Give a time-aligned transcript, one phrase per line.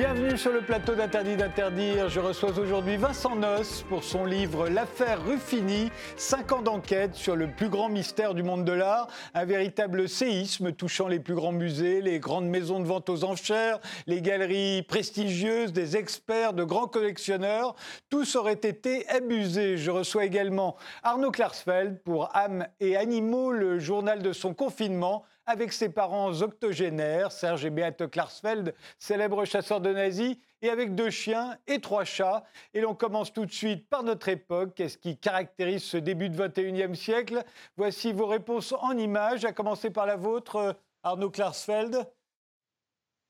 [0.00, 2.08] Bienvenue sur le plateau d'Interdit d'interdire.
[2.08, 7.48] Je reçois aujourd'hui Vincent Noss pour son livre L'affaire Ruffini, 5 ans d'enquête sur le
[7.48, 12.00] plus grand mystère du monde de l'art, un véritable séisme touchant les plus grands musées,
[12.00, 17.74] les grandes maisons de vente aux enchères, les galeries prestigieuses, des experts, de grands collectionneurs.
[18.08, 19.76] Tous auraient été abusés.
[19.76, 25.72] Je reçois également Arnaud Klarsfeld pour âme et animaux, le journal de son confinement avec
[25.72, 31.56] ses parents octogénaires, Serge et Beate Klarsfeld, célèbres chasseurs de nazis, et avec deux chiens
[31.66, 32.44] et trois chats.
[32.74, 34.74] Et l'on commence tout de suite par notre époque.
[34.74, 37.42] Qu'est-ce qui caractérise ce début de 21e siècle?
[37.76, 42.06] Voici vos réponses en images, à commencer par la vôtre, Arnaud Klarsfeld.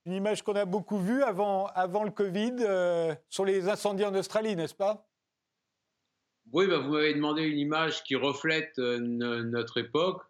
[0.07, 4.15] Une image qu'on a beaucoup vue avant, avant le Covid euh, sur les incendies en
[4.15, 5.07] Australie, n'est-ce pas?
[6.53, 10.23] Oui, bah, vous m'avez demandé une image qui reflète euh, notre époque.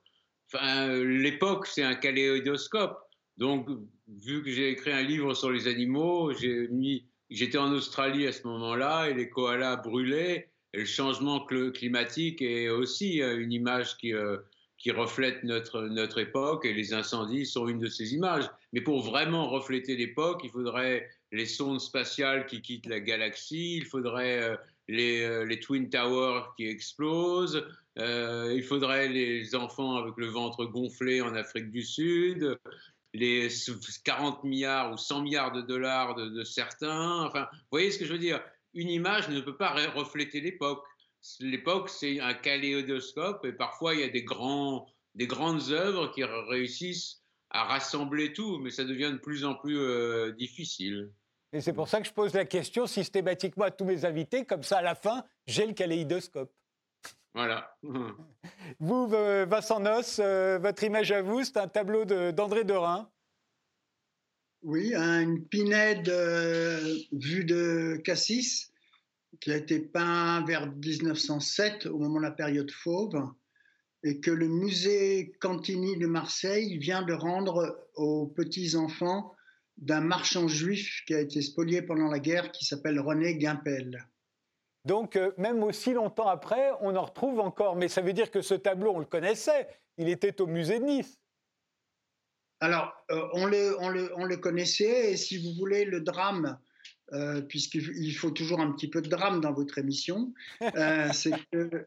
[0.55, 2.99] L'époque, c'est un kaléidoscope.
[3.37, 3.69] Donc,
[4.09, 8.33] vu que j'ai écrit un livre sur les animaux, j'ai mis, j'étais en Australie à
[8.33, 10.51] ce moment-là et les koalas brûlaient.
[10.73, 14.37] Le changement climatique est aussi euh, une image qui, euh,
[14.79, 18.49] qui reflète notre, notre époque et les incendies sont une de ces images.
[18.73, 23.87] Mais pour vraiment refléter l'époque, il faudrait les sondes spatiales qui quittent la galaxie, il
[23.87, 24.57] faudrait euh,
[24.89, 27.65] les, les, Twin Towers qui explosent,
[27.99, 32.59] euh, il faudrait les enfants avec le ventre gonflé en Afrique du Sud,
[33.13, 33.49] les
[34.05, 37.25] 40 milliards ou 100 milliards de dollars de, certains.
[37.25, 38.41] Enfin, vous voyez ce que je veux dire?
[38.73, 40.85] Une image ne peut pas refléter l'époque.
[41.41, 44.87] L'époque, c'est un kaléidoscope et parfois il y a des, grands,
[45.17, 49.79] des grandes œuvres qui réussissent à rassembler tout, mais ça devient de plus en plus
[49.79, 51.11] euh, difficile.
[51.53, 54.63] Et c'est pour ça que je pose la question systématiquement à tous mes invités, comme
[54.63, 56.53] ça à la fin, j'ai le kaléidoscope.
[57.35, 57.77] Voilà.
[58.81, 63.11] vous, Vincent Noss, euh, votre image à vous, c'est un tableau d'André Derain.
[64.63, 68.73] Oui, une pinède euh, vue de Cassis,
[69.41, 73.17] qui a été peint vers 1907, au moment de la période fauve,
[74.03, 79.35] et que le musée Cantini de Marseille vient de rendre aux petits-enfants
[79.81, 84.07] d'un marchand juif qui a été spolié pendant la guerre, qui s'appelle René Gimpel.
[84.85, 87.77] Donc, euh, même aussi longtemps après, on en retrouve encore.
[87.77, 89.69] Mais ça veut dire que ce tableau, on le connaissait.
[89.99, 91.19] Il était au musée de Nice.
[92.61, 95.13] Alors, euh, on, le, on, le, on, le, connaissait.
[95.13, 96.59] Et si vous voulez, le drame,
[97.13, 100.33] euh, puisqu'il faut toujours un petit peu de drame dans votre émission,
[101.13, 101.87] c'est que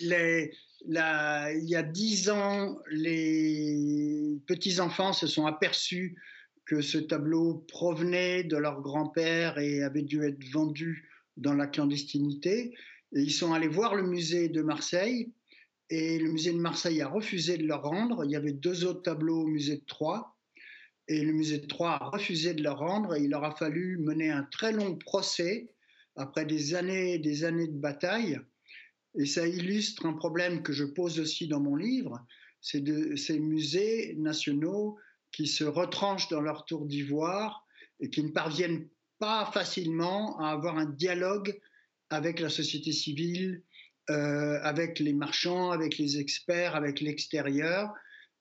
[0.00, 0.52] les,
[0.86, 6.16] il y a dix ans, les petits-enfants se sont aperçus
[6.70, 12.72] que ce tableau provenait de leur grand-père et avait dû être vendu dans la clandestinité.
[13.12, 15.32] Et ils sont allés voir le musée de Marseille
[15.88, 18.24] et le musée de Marseille a refusé de leur rendre.
[18.24, 20.36] Il y avait deux autres tableaux au musée de Troyes
[21.08, 23.98] et le musée de Troyes a refusé de leur rendre et il leur a fallu
[23.98, 25.72] mener un très long procès
[26.14, 28.38] après des années des années de bataille.
[29.18, 32.24] Et ça illustre un problème que je pose aussi dans mon livre,
[32.60, 34.96] c'est de ces musées nationaux
[35.32, 37.64] qui se retranchent dans leur tour d'ivoire
[38.00, 41.58] et qui ne parviennent pas facilement à avoir un dialogue
[42.08, 43.62] avec la société civile,
[44.10, 47.92] euh, avec les marchands, avec les experts, avec l'extérieur,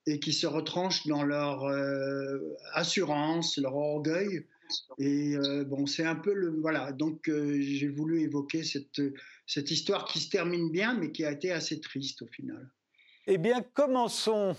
[0.07, 2.39] et qui se retranchent dans leur euh,
[2.73, 4.47] assurance, leur orgueil.
[4.97, 6.59] Et euh, bon, c'est un peu le.
[6.61, 9.01] Voilà, donc j'ai voulu évoquer cette,
[9.45, 12.71] cette histoire qui se termine bien, mais qui a été assez triste au final.
[13.27, 14.55] Eh bien, commençons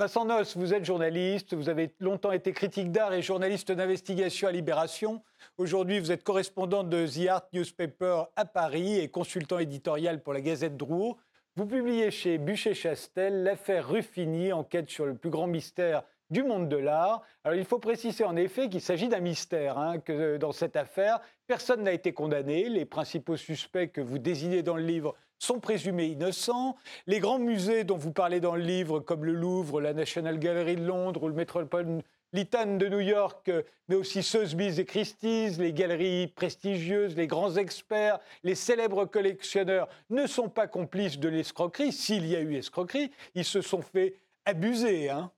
[0.00, 4.50] Vincent Noss, vous êtes journaliste, vous avez longtemps été critique d'art et journaliste d'investigation à
[4.50, 5.22] Libération.
[5.58, 10.40] Aujourd'hui, vous êtes correspondant de The Art Newspaper à Paris et consultant éditorial pour la
[10.40, 11.18] Gazette Drouot.
[11.56, 16.78] Vous publiez chez Bûcher-Chastel l'affaire Ruffini, enquête sur le plus grand mystère du monde de
[16.78, 17.20] l'art.
[17.44, 21.20] Alors il faut préciser en effet qu'il s'agit d'un mystère, hein, que dans cette affaire,
[21.46, 22.70] personne n'a été condamné.
[22.70, 26.76] Les principaux suspects que vous désignez dans le livre sont présumés innocents.
[27.08, 30.76] Les grands musées dont vous parlez dans le livre, comme le Louvre, la National Gallery
[30.76, 33.50] de Londres ou le Metropolitan de New York,
[33.88, 40.26] mais aussi Sotheby's et Christie's, les galeries prestigieuses, les grands experts, les célèbres collectionneurs ne
[40.26, 41.92] sont pas complices de l'escroquerie.
[41.92, 44.14] S'il y a eu escroquerie, ils se sont fait
[44.44, 45.10] abuser.
[45.10, 45.32] Hein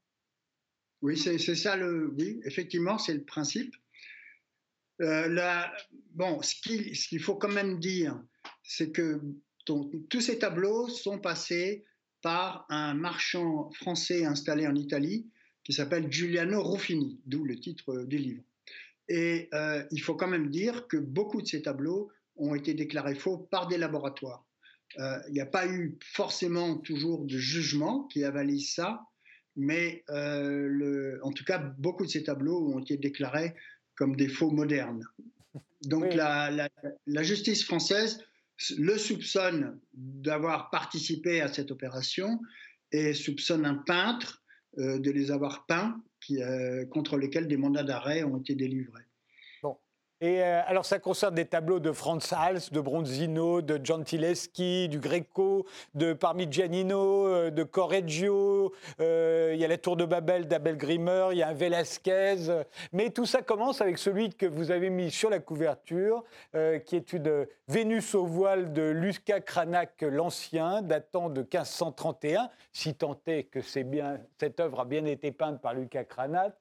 [1.00, 2.12] oui, c'est ça le.
[2.18, 3.74] Oui, effectivement, c'est le principe.
[5.00, 5.64] Euh,
[6.14, 6.54] bon, ce
[7.08, 8.20] qu'il faut quand même dire,
[8.62, 9.20] c'est que
[9.64, 11.84] tous ces tableaux sont passés
[12.22, 15.26] par un marchand français installé en Italie
[15.64, 18.42] qui s'appelle Giuliano Ruffini, d'où le titre du livre.
[19.08, 23.14] Et euh, il faut quand même dire que beaucoup de ces tableaux ont été déclarés
[23.14, 24.44] faux par des laboratoires.
[24.98, 29.02] il n'y a pas eu forcément toujours de jugement qui avalise ça,
[29.54, 33.54] mais le, en tout cas, beaucoup de ces tableaux ont été déclarés
[33.96, 35.06] comme des faux modernes.
[35.82, 36.68] Donc la,
[37.06, 38.24] la, justice française
[38.78, 42.40] le soupçonne d'avoir participé à cette opération
[42.92, 44.42] et soupçonne un peintre
[44.76, 46.38] de les avoir peints qui,
[46.90, 49.04] contre lesquels des mandats d'arrêt ont été délivrés.
[50.22, 55.00] Et euh, alors, ça concerne des tableaux de Franz Hals, de Bronzino, de Gentileschi, du
[55.00, 55.66] Greco,
[55.96, 58.72] de Parmigianino, euh, de Correggio.
[59.00, 62.36] Euh, il y a la Tour de Babel d'Abel Grimmer, il y a un Velasquez.
[62.92, 66.22] Mais tout ça commence avec celui que vous avez mis sur la couverture,
[66.86, 73.18] qui est une Vénus au voile de Lucas Cranach l'Ancien, datant de 1531, si tant
[73.26, 76.52] est que bien, cette œuvre a bien été peinte par Lucas Cranach.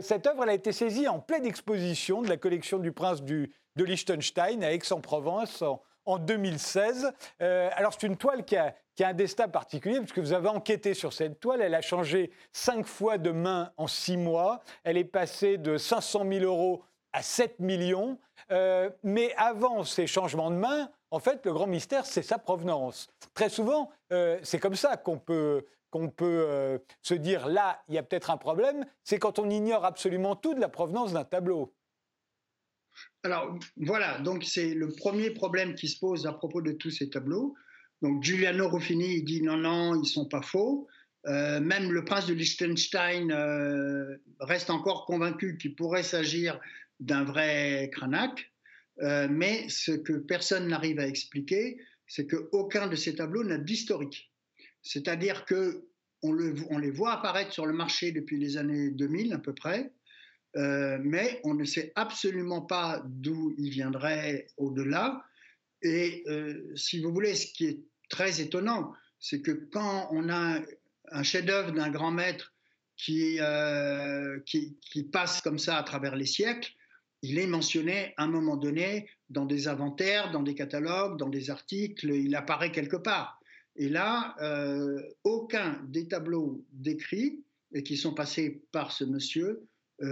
[0.00, 4.62] cette œuvre a été saisie en pleine exposition de la collection du prince de Liechtenstein
[4.62, 5.64] à Aix-en-Provence
[6.06, 7.10] en, 2016.
[7.40, 11.12] Euh, alors c'est une toile qui a, un destin particulier, puisque vous avez enquêté sur
[11.12, 11.62] cette toile.
[11.62, 14.60] Elle a changé cinq fois de main en six mois.
[14.84, 18.18] Elle est passée de 500 000 euros à 7 millions.
[18.50, 23.08] Euh, mais avant ces changements de main, en fait, le grand mystère, c'est sa provenance.
[23.32, 25.64] Très souvent, euh, c'est comme ça qu'on peut
[27.02, 30.54] se dire là, il y a peut-être un problème, c'est quand on ignore absolument tout
[30.54, 31.72] de la provenance d'un tableau.
[33.22, 37.10] Alors voilà, donc c'est le premier problème qui se pose à propos de tous ces
[37.10, 37.54] tableaux.
[38.02, 40.86] Donc Giuliano Ruffini dit non, non, ils sont pas faux.
[41.26, 46.60] Euh, même le prince de Liechtenstein euh, reste encore convaincu qu'il pourrait s'agir
[47.00, 48.52] d'un vrai Cranach.
[49.00, 54.30] Euh, mais ce que personne n'arrive à expliquer, c'est qu'aucun de ces tableaux n'a d'historique.
[54.82, 55.88] C'est-à-dire que
[56.22, 56.36] on,
[56.70, 59.92] on, les voit apparaître sur le marché depuis les années 2000 à peu près,
[60.56, 65.24] euh, mais on ne sait absolument pas d'où il viendrait au-delà.
[65.82, 70.60] Et euh, si vous voulez, ce qui est très étonnant, c'est que quand on a
[71.10, 72.54] un chef-d'œuvre d'un grand maître
[73.10, 76.72] euh, qui, qui, passe comme ça à travers les siècles,
[77.22, 81.50] il est mentionné à un moment donné dans des inventaires, dans des catalogues, dans des
[81.50, 83.40] articles, il apparaît quelque part.
[83.76, 84.36] Et là,
[85.24, 87.42] aucun des tableaux décrits
[87.72, 89.66] et qui sont passés par ce monsieur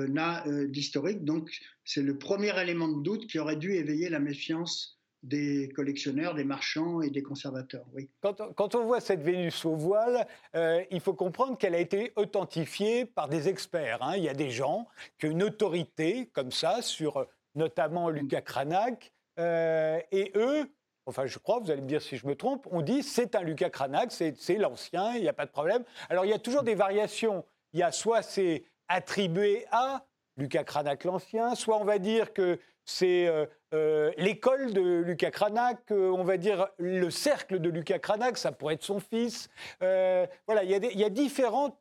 [0.09, 1.25] n'a euh, d'historique.
[1.25, 1.51] Donc,
[1.85, 6.45] c'est le premier élément de doute qui aurait dû éveiller la méfiance des collectionneurs, des
[6.45, 7.87] marchands et des conservateurs.
[7.95, 8.11] Oui.
[8.21, 13.05] Quand, on voit cette Vénus au voile, euh, il faut comprendre qu'elle a été authentifiée
[13.05, 14.03] par des experts.
[14.03, 14.17] Hein.
[14.17, 17.25] Il y a des gens qui ont une autorité comme ça sur
[17.55, 20.67] notamment Lucas Cranach, et eux,
[21.07, 23.43] enfin je crois, vous allez me dire si je me trompe, on dit c'est un
[23.43, 25.85] Lucas Cranach, c'est l'ancien, il n'y a pas de problème.
[26.09, 27.45] Alors il y a toujours des variations.
[27.73, 30.05] Il y a soit c'est attribué à
[30.37, 35.79] Lucas Cranach l'Ancien, soit on va dire que c'est euh, euh, l'école de Lucas Cranach,
[35.91, 39.49] euh, on va dire le cercle de Lucas Cranach, ça pourrait être son fils.
[39.81, 41.79] voilà, il y, a différents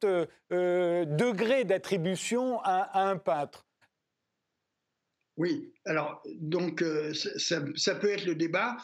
[0.49, 3.65] degrés d'attribution à, un peintre.
[5.37, 6.83] Oui, alors donc
[7.13, 8.77] ça, ça, peut être le débat.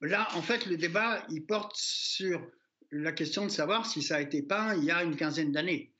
[0.00, 2.40] Là, en fait, le débat, il porte sur
[2.90, 5.92] la question de savoir si ça a été peint il y a une quinzaine d'années.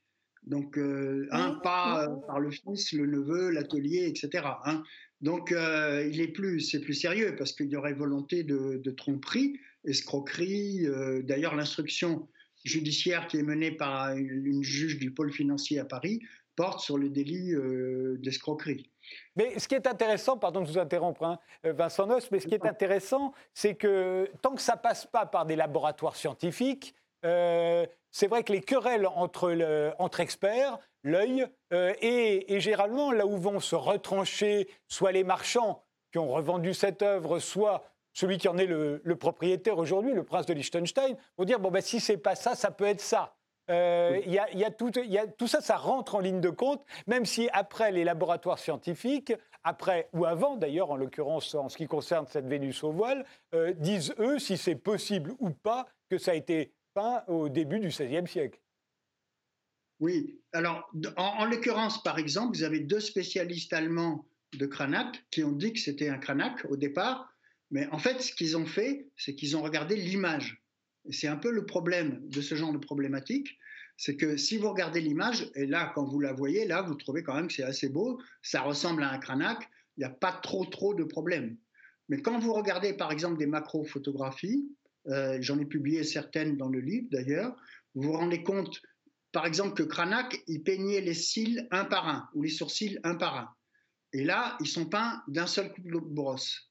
[0.46, 4.44] Donc, euh, un pas euh, par le fils, le neveu, l'atelier, etc.
[4.64, 4.82] Hein.
[5.20, 9.58] Donc, euh, il est plus, c'est plus sérieux parce qu'il y aurait volonté de, tromperie,
[9.84, 10.86] escroquerie.
[11.24, 12.28] D'ailleurs, l'instruction
[12.64, 16.20] judiciaire qui est menée par une, juge du pôle financier à Paris
[16.56, 17.54] porte sur le délit
[18.18, 18.90] d'escroquerie.
[19.36, 22.54] Mais ce qui est intéressant, pardon de vous interrompre, hein, Vincent Noss, mais ce qui
[22.54, 26.94] est intéressant, c'est que tant que ça passe pas par des laboratoires scientifiques,
[28.10, 29.54] c'est vrai que les querelles entre,
[29.98, 36.18] entre experts, l'œil, euh, et, généralement là où vont se retrancher soit les marchands qui
[36.18, 40.52] ont revendu cette œuvre, soit celui qui en est le, propriétaire aujourd'hui, le prince de
[40.52, 43.36] Liechtenstein, vont dire bon ben si c'est pas ça, ça peut être ça.
[43.70, 46.84] Euh, il y, a, tout, y a, tout ça, ça rentre en ligne de compte,
[47.06, 51.86] même si après les laboratoires scientifiques, après ou avant d'ailleurs, en l'occurrence en ce qui
[51.86, 53.24] concerne cette Vénus au voile,
[53.54, 57.80] euh, disent eux si c'est possible ou pas que ça a été pas au début
[57.80, 58.60] du XVIe siècle.
[60.00, 65.52] Oui, alors en, l'occurrence, par exemple, vous avez deux spécialistes allemands de Cranach qui ont
[65.52, 67.32] dit que c'était un Cranach au départ,
[67.70, 70.62] mais en fait, ce qu'ils ont fait, c'est qu'ils ont regardé l'image.
[71.04, 73.58] Et c'est un peu le problème de ce genre de problématique,
[73.96, 77.22] c'est que si vous regardez l'image, et là, quand vous la voyez, là, vous trouvez
[77.22, 80.32] quand même que c'est assez beau, ça ressemble à un Cranach, il n'y a pas
[80.32, 81.58] trop, trop de problèmes.
[82.08, 84.66] Mais quand vous regardez, par exemple, des macro-photographies,
[85.08, 87.56] euh, j'en ai publié certaines dans le livre d'ailleurs,
[87.94, 88.80] vous vous rendez compte,
[89.32, 93.14] par exemple, que Cranach, il peignait les cils un par un, ou les sourcils un
[93.14, 93.48] par un.
[94.12, 96.70] Et là, ils sont peints d'un seul coup de brosse.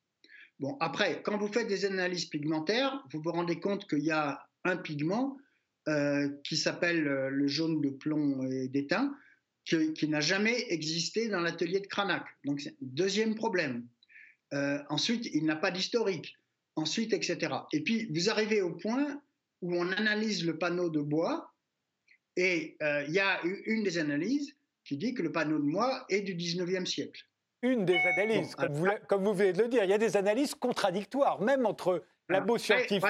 [0.59, 4.45] Bon, après, quand vous faites des analyses pigmentaires, vous vous rendez compte qu'il y a
[4.65, 5.38] un pigment
[5.88, 9.15] euh, qui s'appelle euh, le jaune de plomb et d'étain,
[9.65, 12.25] qui, n'a jamais existé dans l'atelier de Cranach.
[12.43, 13.88] Donc, deuxième problème.
[14.89, 16.36] Ensuite, il n'a pas d'historique.
[16.75, 17.53] Ensuite, etc.
[17.73, 19.21] Et puis, vous arrivez au point
[19.61, 21.53] où on analyse le panneau de bois
[22.35, 26.21] et il y a une des analyses qui dit que le panneau de bois est
[26.21, 27.29] du 19e siècle
[27.61, 29.83] une des analyses, comme, vous, comme, vous, venez de le dire.
[29.83, 33.03] Il y a des analyses contradictoires, même entre labos scientifiques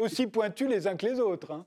[0.00, 1.52] aussi pointus les uns que les autres.
[1.52, 1.66] Hein.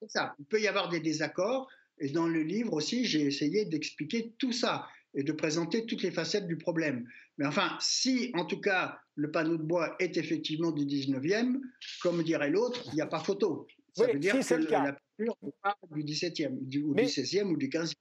[0.00, 0.34] C'est ça.
[0.38, 1.68] Il peut y avoir des désaccords.
[1.98, 6.10] Et dans le livre aussi, j'ai essayé d'expliquer tout ça et de présenter toutes les
[6.10, 7.06] facettes du problème.
[7.38, 11.60] Mais enfin, si en tout cas le panneau de bois est effectivement du 19e,
[12.00, 13.66] comme dirait l'autre, il n'y a pas photo.
[13.94, 17.56] Ça veut dire que la peinture n'est pas du 17e, du, ou du 16e ou
[17.56, 17.92] du 15e.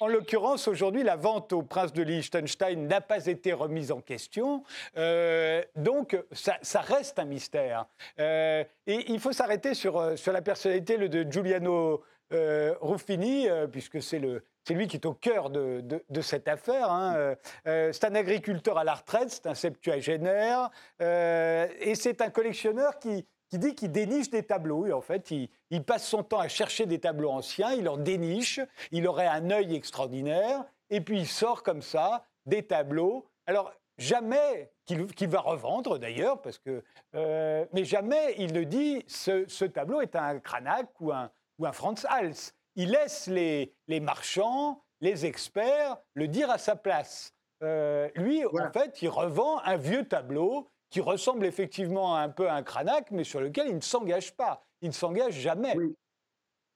[0.00, 4.64] En l'occurrence, aujourd'hui, la vente au prince de Liechtenstein n'a pas été remise en question.
[4.96, 7.86] Euh, donc, ça, reste un mystère.
[8.18, 14.20] Euh, et il faut s'arrêter sur, euh, sur la personnalité de Giuliano Ruffini, puisque c'est
[14.68, 16.90] lui qui est au cœur de, cette affaire.
[16.90, 17.34] Hein.
[17.64, 23.26] c'est un agriculteur à la retraite, c'est un septuagénaire, et c'est un collectionneur qui,
[23.58, 24.92] dit qu'il déniche des tableaux.
[24.92, 28.60] En fait, il, passe son temps à chercher des tableaux anciens, il en déniche,
[28.92, 33.26] il aurait un œil extraordinaire, et puis il sort comme ça des tableaux.
[33.46, 36.82] Alors, jamais qu'il va revendre d'ailleurs, parce que,
[37.14, 41.66] euh, mais jamais il ne dit ce, ce tableau est un Cranach ou un, ou
[41.66, 42.52] un Franz Hals.
[42.76, 47.34] Il laisse les, les, marchands, les experts le dire à sa place.
[47.62, 52.54] Euh, lui, en fait, il revend un vieux tableau qui ressemble effectivement un peu à
[52.54, 54.66] un Cranach, mais sur lequel il ne s'engage pas.
[54.80, 55.76] Il ne s'engage jamais.
[55.76, 55.94] Oui,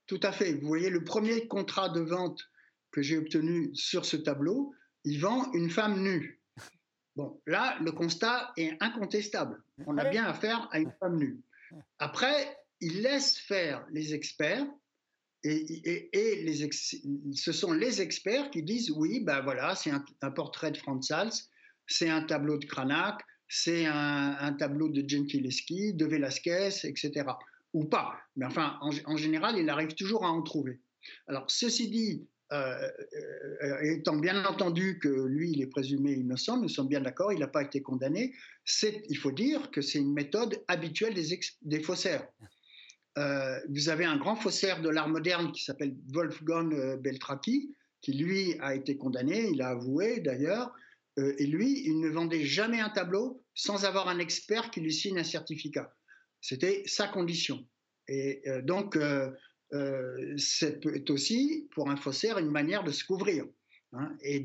[0.07, 0.53] tout à fait.
[0.53, 2.41] Vous voyez, le premier contrat de vente
[2.91, 4.73] que j'ai obtenu sur ce tableau,
[5.03, 6.41] il vend une femme nue.
[7.15, 9.63] Bon, là, le constat est incontestable.
[9.85, 11.41] On a bien affaire à une femme nue.
[11.99, 14.65] Après, il laisse faire les experts,
[15.45, 16.57] et,
[17.33, 21.33] ce sont les experts qui disent oui, ben voilà, c'est un, portrait de Franz Hals,
[21.87, 27.25] c'est un tableau de Cranach, c'est un, tableau de Gentileschi, de Velázquez, etc.
[27.73, 28.15] Ou pas.
[28.35, 30.79] Mais enfin, en, général, il arrive toujours à en trouver.
[31.27, 32.89] Alors, ceci dit, euh,
[33.63, 37.39] euh, étant bien entendu que lui, il est présumé innocent, nous sommes bien d'accord, il
[37.39, 38.33] n'a pas été condamné,
[38.83, 42.27] il faut dire que c'est une méthode habituelle des, des faussaires.
[43.17, 48.55] Euh, vous avez un grand faussaire de l'art moderne qui s'appelle Wolfgang Beltraki, qui lui
[48.59, 50.73] a été condamné, il a avoué d'ailleurs,
[51.17, 54.93] euh, et lui, il ne vendait jamais un tableau sans avoir un expert qui lui
[54.93, 55.93] signe un certificat.
[56.41, 57.65] C'était sa condition.
[58.07, 59.31] Et euh, donc, euh,
[60.37, 63.45] c'est aussi, pour un faussaire, une manière de se couvrir
[63.93, 64.39] hein, et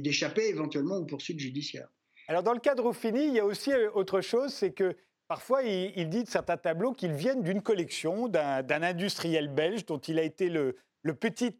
[0.00, 1.88] d'échapper éventuellement aux poursuites judiciaires.
[2.28, 4.96] Alors, dans le cas de Ruffini, il y a aussi autre chose, c'est que
[5.28, 10.20] Parfois, il, dit de certains tableaux qu'ils viennent d'une collection d'un industriel belge dont il
[10.20, 10.76] a été le,
[11.14, 11.52] petit,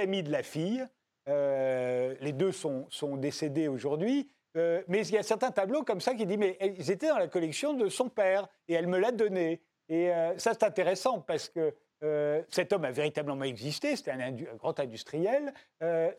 [0.00, 0.86] ami de la fille.
[1.28, 4.30] Euh, les deux sont, décédés aujourd'hui.
[4.56, 7.18] Euh, mais il y a certains tableaux comme ça qui disent mais ils étaient dans
[7.18, 9.62] la collection de son père et elle me l'a donné.
[9.88, 11.74] Et euh, ça c'est intéressant parce que
[12.48, 15.54] cet homme a véritablement existé, c'était un, grand industriel,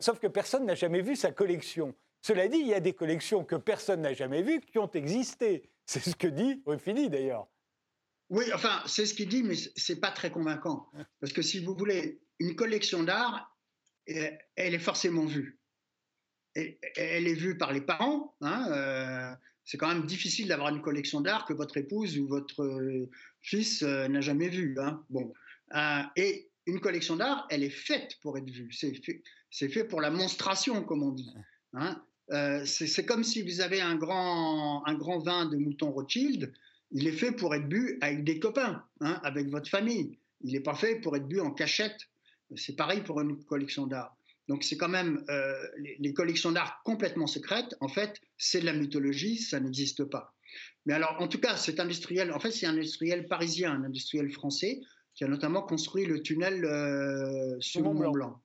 [0.00, 1.94] sauf que personne n'a jamais vu sa collection.
[2.22, 5.68] Cela dit, il y a des collections que personne n'a jamais vues qui ont existé.
[5.86, 7.48] C'est ce que dit Ruffini d'ailleurs.
[8.30, 10.90] Oui, enfin, c'est ce qu'il dit, mais c'est pas très convaincant.
[11.20, 13.54] Parce que si vous voulez, une collection d'art,
[14.06, 15.60] elle est forcément vue.
[16.54, 18.34] elle est vue par les parents.
[18.40, 22.62] Hein, euh, c'est quand même difficile d'avoir une collection d'art que votre épouse ou votre
[22.62, 23.10] euh,
[23.40, 24.76] fils euh, n'a jamais vue.
[24.78, 25.04] Hein.
[25.10, 25.32] Bon.
[26.16, 28.72] et une collection d'art, elle est faite pour être vue.
[28.72, 29.22] C'est fait,
[29.68, 31.34] fait, pour la monstration, comme on dit.
[31.74, 32.02] Hein.
[32.64, 36.52] C'est comme si vous avez un grand, un grand vin de mouton Rothschild.
[36.90, 40.18] Il est fait pour être bu avec des copains, hein, avec votre famille.
[40.42, 42.08] Il n'est pas fait pour être bu en cachette
[42.56, 44.16] c'est pareil pour une collection d'art.
[44.48, 45.54] Donc c'est quand même euh,
[45.98, 47.74] les, collections d'art complètement secrètes.
[47.80, 50.34] En fait, c'est de la mythologie, ça n'existe pas.
[50.86, 54.30] Mais alors, en tout cas, cet industriel, en fait, c'est un industriel parisien, un industriel
[54.30, 54.80] français
[55.14, 58.40] qui a notamment construit le tunnel euh, sur Mont Blanc.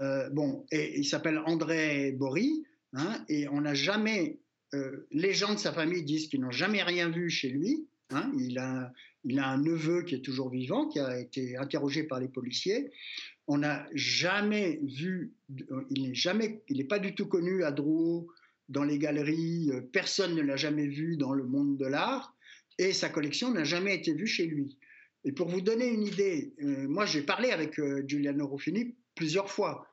[0.00, 4.38] Euh, bon, et il s'appelle André Bory, hein, et on n'a jamais.
[5.12, 7.86] les gens de sa famille disent qu'ils n'ont jamais rien vu chez lui.
[8.10, 8.92] Hein, il, a,
[9.24, 12.90] un neveu qui est toujours vivant, qui a été interrogé par les policiers.
[13.46, 15.32] On n'a jamais vu,
[15.90, 16.12] il
[16.70, 18.26] n'est pas du tout connu à Drouot
[18.68, 19.70] dans les galeries.
[19.92, 22.34] Personne ne l'a jamais vu dans le monde de l'art,
[22.78, 24.76] et sa collection n'a jamais été vue chez lui.
[25.24, 29.50] Et pour vous donner une idée, euh, moi j'ai parlé avec euh, Giuliano Ruffini plusieurs
[29.50, 29.86] fois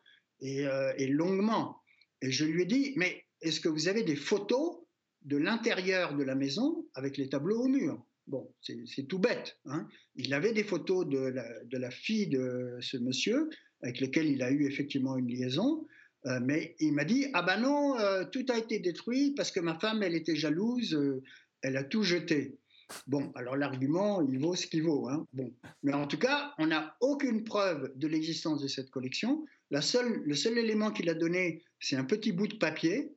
[0.44, 1.81] euh, et longuement,
[2.22, 4.78] et je lui ai dit, mais est-ce que vous avez des photos
[5.24, 8.06] de l'intérieur de la maison avec les tableaux au mur?
[8.28, 9.58] Bon, c'est tout bête.
[9.66, 9.88] Hein.
[10.16, 13.50] Il avait des photos de la, fille de ce monsieur
[13.82, 15.88] avec lequel il a eu effectivement une liaison,
[16.28, 19.60] euh, mais il m'a dit ah ben non, euh, tout a été détruit parce que
[19.60, 21.24] ma femme elle était jalouse, euh,
[21.64, 22.60] elle a tout jeté.
[23.08, 25.10] Bon, alors l'argument, il vaut ce qu'il vaut.
[25.10, 25.26] Hein.
[25.34, 25.54] Bon.
[25.82, 29.46] Mais en tout cas, on n'a aucune preuve de l'existence de cette collection.
[29.72, 33.16] La seule, le seul élément qu'il a donné, c'est un petit bout de papier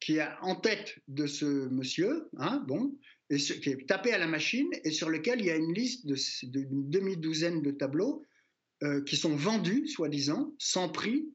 [0.00, 2.98] qui est en tête de ce monsieur, hein, bon,
[3.30, 6.06] et qui est tapé à la machine et sur lequel il y a une liste
[6.44, 8.22] d'une demi-douzaine de tableaux
[8.82, 11.32] euh, qui sont vendus, soi-disant, sans prix.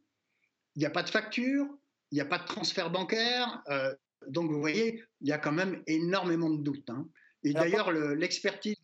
[0.75, 1.66] Il n'y a pas de facture,
[2.12, 3.63] il n'y a pas de transfert bancaire.
[3.70, 3.96] Euh,
[4.28, 6.89] donc, vous voyez, il y a quand même énormément de doutes.
[6.89, 7.08] Hein.
[7.44, 8.75] Et d'ailleurs, l'expertise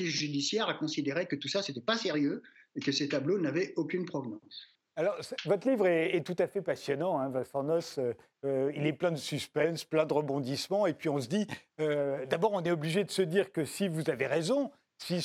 [0.00, 2.42] judiciaire a considéré que tout ça, c'était pas sérieux
[2.74, 4.72] et que ces tableaux n'avaient aucune provenance.
[4.94, 7.32] Alors, votre livre est, tout à fait passionnant, hein.
[7.34, 8.14] Euh,
[8.44, 10.86] euh, il est plein de suspense, plein de rebondissements.
[10.86, 11.46] Et puis, on se dit,
[11.80, 15.22] euh, d'abord, on est obligé de se dire que si vous avez raison, si,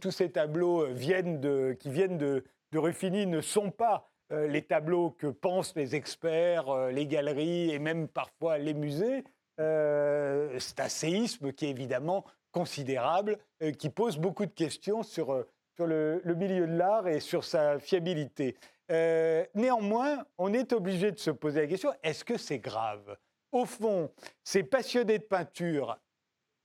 [0.00, 5.28] tous ces tableaux viennent de, qui viennent de, Ruffini ne sont pas les tableaux que
[5.28, 9.22] pensent les experts, les galeries et même parfois les musées,
[9.58, 13.38] c'est un séisme qui est évidemment considérable,
[13.78, 15.46] qui pose beaucoup de questions sur,
[15.76, 18.56] sur le, milieu de l'art et sur sa fiabilité.
[18.88, 23.16] néanmoins, on est obligé de se poser la question, est-ce que c'est grave?
[23.52, 24.10] Au fond,
[24.42, 25.98] ces passionnés de peinture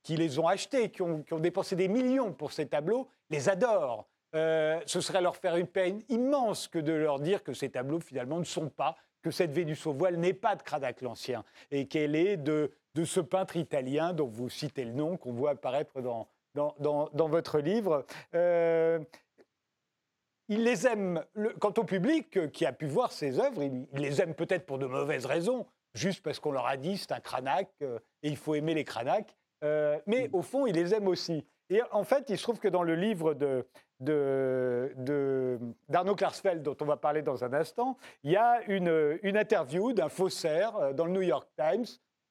[0.02, 4.08] qui les ont achetés, qui ont, dépensé des millions pour ces tableaux, les adorent.
[4.32, 8.38] ce serait leur faire une peine immense que de leur dire que ces tableaux finalement
[8.38, 12.14] ne sont pas, que cette Vénus au voile n'est pas de Cradach l'Ancien et qu'elle
[12.14, 12.70] est de
[13.04, 18.04] ce peintre italien dont vous citez le nom, qu'on voit apparaître dans, dans, votre livre.
[18.34, 18.98] Euh,
[20.48, 21.24] il les aime,
[21.60, 24.86] quant au public qui a pu voir ses œuvres, il, les aime peut-être pour de
[24.86, 28.54] mauvaises raisons, juste parce qu'on leur a dit c'est un cranac euh, et il faut
[28.54, 31.46] aimer les cranacs, euh, mais au fond, il les aime aussi.
[31.68, 33.64] Et en fait, il se trouve que dans le livre de,
[35.88, 39.92] d'Arnaud Klarsfeld, dont on va parler dans un instant, il y a une, une interview
[39.92, 41.86] d'un faussaire dans le New York Times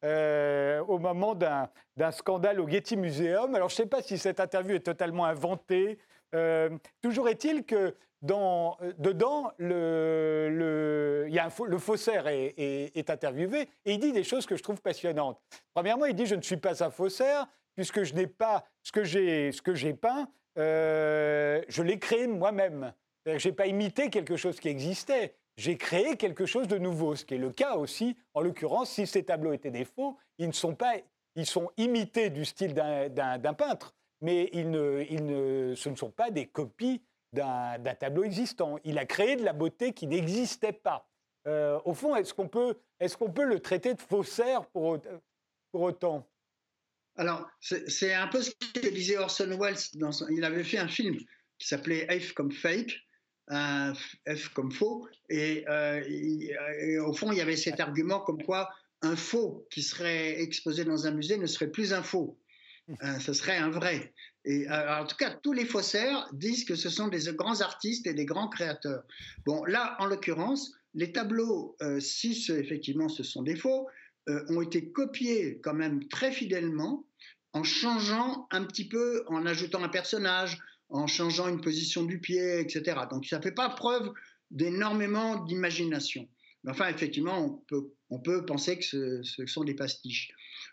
[0.06, 3.54] euh, au moment d'un scandale au Getty Museum.
[3.56, 6.00] Alors, je ne sais pas si cette interview est totalement inventée.
[6.36, 6.70] Euh,
[7.02, 14.12] toujours est-il que dans, dedans, le, y a le faussaire est, interviewé et il dit
[14.12, 15.40] des choses que je trouve passionnantes.
[15.74, 19.04] Premièrement, il dit Je ne suis pas un faussaire puisque je n'ai pas ce que
[19.04, 22.94] j'ai peint, euh, je l'ai créé moi-même.
[23.26, 27.26] Je n'ai pas imité quelque chose qui existait j'ai créé quelque chose de nouveau, ce
[27.26, 30.54] qui est le cas aussi, en l'occurrence, si ces tableaux étaient des faux, ils ne
[30.54, 30.94] sont pas,
[31.36, 36.12] ils sont imités du style d'un peintre, mais ils ne, ils ne, ce ne sont
[36.12, 37.02] pas des copies
[37.34, 38.78] d'un tableau existant.
[38.86, 41.10] Il a créé de la beauté qui n'existait pas.
[41.46, 44.98] Euh, au fond, est-ce qu'on peut, est qu'on peut le traiter de faussaire pour,
[45.74, 46.26] pour autant?
[47.18, 49.76] Alors, c'est un peu ce que disait Orson Welles.
[50.30, 51.18] Il avait fait un film
[51.58, 52.94] qui s'appelait F comme Fake,
[53.50, 53.94] un
[54.28, 55.08] F comme faux.
[55.32, 58.70] Euh, et, au fond, il y avait cet argument comme quoi
[59.02, 62.38] un faux qui serait exposé dans un musée ne serait plus un faux.
[63.04, 64.14] Euh, ce serait un vrai.
[64.46, 68.08] Et euh, en tout cas, tous les faussaires disent que ce sont des grands artistes
[68.08, 69.04] et des grands créateurs.
[69.46, 73.88] Bon, là, en l'occurrence, les tableaux, si effectivement ce sont des faux,
[74.28, 77.06] ont été copiés quand même très fidèlement
[77.54, 80.60] en changeant un petit peu, en ajoutant un personnage,
[80.90, 83.02] en changeant une position du pied, etc.
[83.10, 84.12] Donc ça ne fait pas preuve
[84.52, 86.28] d'énormément d'imagination.
[86.64, 87.64] Mais enfin, effectivement,
[88.10, 88.84] on peut, penser que
[89.24, 90.32] ce, sont des pastiches.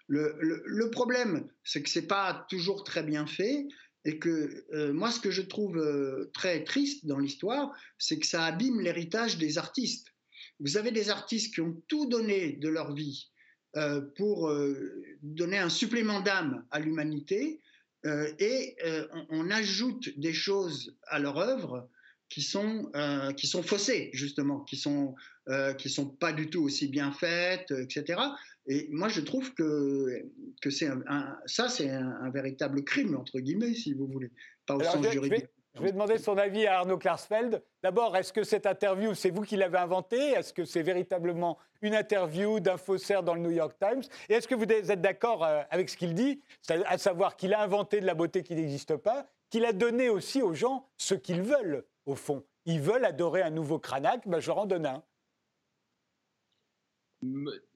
[0.08, 3.66] Le, problème, c'est que ce n'est pas toujours très bien fait
[4.04, 8.26] et que euh, moi, ce que je trouve euh, très triste dans l'histoire, c'est que
[8.26, 10.08] ça abîme l'héritage des artistes.
[10.60, 13.30] Vous avez des artistes qui ont tout donné de leur vie
[13.76, 14.50] euh, pour
[15.22, 17.60] donner un supplément d'âme à l'humanité
[18.06, 21.88] euh, et euh, on, ajoute des choses à leur œuvre
[22.28, 25.14] qui sont, euh, qui sont faussées, justement, qui sont,
[25.78, 28.20] qui sont pas du tout aussi bien faites, etc.
[28.66, 30.24] Et moi, je trouve que,
[30.60, 34.32] que c'est un, ça, c'est un, véritable crime, entre guillemets, si vous voulez,
[34.66, 35.46] pas au sens juridique.
[35.76, 37.62] Je vais demander son avis à Arnaud Klarsfeld.
[37.82, 40.30] D'abord, est-ce que cette interview, c'est vous qui l'avez inventée?
[40.30, 44.02] Est-ce que c'est véritablement une interview d'un faussaire dans le New York Times?
[44.30, 46.40] Et est-ce que vous êtes d'accord euh, avec ce qu'il dit,
[46.86, 50.40] à savoir qu'il a inventé de la beauté qui n'existe pas, qu'il a donné aussi
[50.40, 54.46] aux gens ce qu'ils veulent, au fond Ils veulent adorer un nouveau Cranach, ben je
[54.46, 55.02] leur en donne un.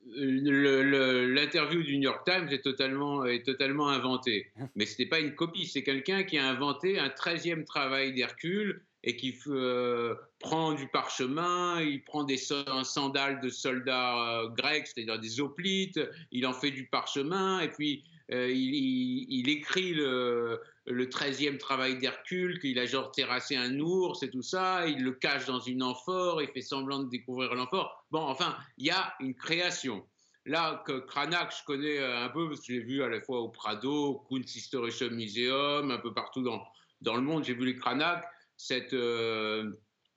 [0.07, 4.49] L'interview du New York Times est totalement, est totalement inventée.
[4.77, 8.83] Mais ce n'est pas une copie, c'est quelqu'un qui a inventé un 13e travail d'Hercule
[9.03, 15.41] et qui euh, prend du parchemin, il prend des sandales de soldats grecs, c'est-à-dire des
[15.41, 16.01] hoplites,
[16.33, 22.79] il en fait du parchemin, et puis il, écrit le, le 13e travail d'Hercule, qu'il
[22.79, 26.49] a genre terrassé un ours et tout ça, il le cache dans une amphore, il
[26.49, 28.05] fait semblant de découvrir l'amphore.
[28.11, 30.07] Bon, enfin, il y a une création.
[30.47, 33.51] Là, que Cranach, je connais un peu parce que j'ai vu à la fois au
[33.51, 36.65] Prado, au Kunsthistorische Museum, un peu partout dans,
[37.03, 38.25] dans le monde, j'ai vu les Cranach.
[38.57, 39.71] Cette, euh,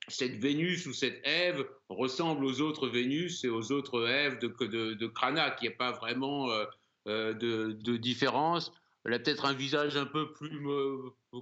[0.08, 5.58] cette Vénus ou cette Ève ressemble aux autres Vénus et aux autres Èves de, Cranach.
[5.62, 6.66] Il n'y a pas vraiment euh,
[7.08, 8.72] euh, de différence.
[9.06, 10.62] Elle a peut-être un visage un peu plus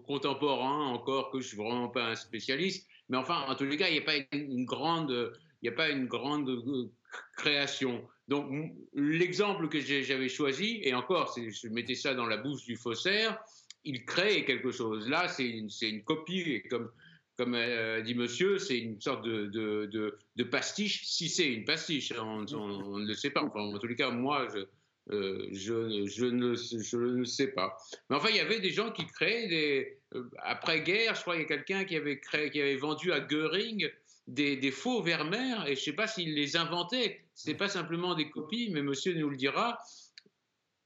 [0.06, 2.88] contemporain encore, que je suis vraiment pas un spécialiste.
[3.10, 5.89] Mais enfin, en tous les cas, il n'y a pas une grande, il a pas
[5.89, 6.91] une grande euh,
[7.38, 8.08] création.
[8.28, 13.38] Donc, l'exemple que j'avais choisi, et encore, je mettais ça dans la bouche du faussaire,
[13.84, 15.08] il crée quelque chose.
[15.10, 16.89] Là, c'est une, copie, et comme,
[17.38, 23.00] comme euh, dit monsieur, c'est une sorte de, pastiche, si c'est une pastiche, on, on,
[23.00, 23.43] ne le sait pas.
[23.43, 24.65] Enfin, en tous les cas, moi, je,
[25.12, 27.78] euh, je, ne, sais pas.
[28.10, 29.97] Mais enfin, il y avait des gens qui créaient des.
[30.15, 33.89] Euh, après-guerre, je crois qu'il y a quelqu'un qui avait, vendu à Goering
[34.28, 37.21] des, faux Vermeer, et je ne sais pas s'il les inventait.
[37.36, 39.80] Ce n'est pas simplement des copies, mais monsieur nous le dira.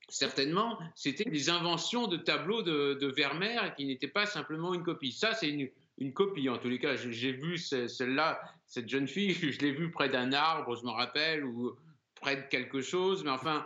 [0.09, 5.11] Certainement, c'était des inventions de tableaux de, de Vermeer qui n'étaient pas simplement une copie.
[5.11, 6.47] Ça, c'est une, une, copie.
[6.49, 10.31] En tous les cas, j'ai vu celle-là, cette jeune fille, je l'ai vue près d'un
[10.31, 11.75] arbre, je me rappelle, ou
[12.15, 13.23] près de quelque chose.
[13.23, 13.65] Mais enfin,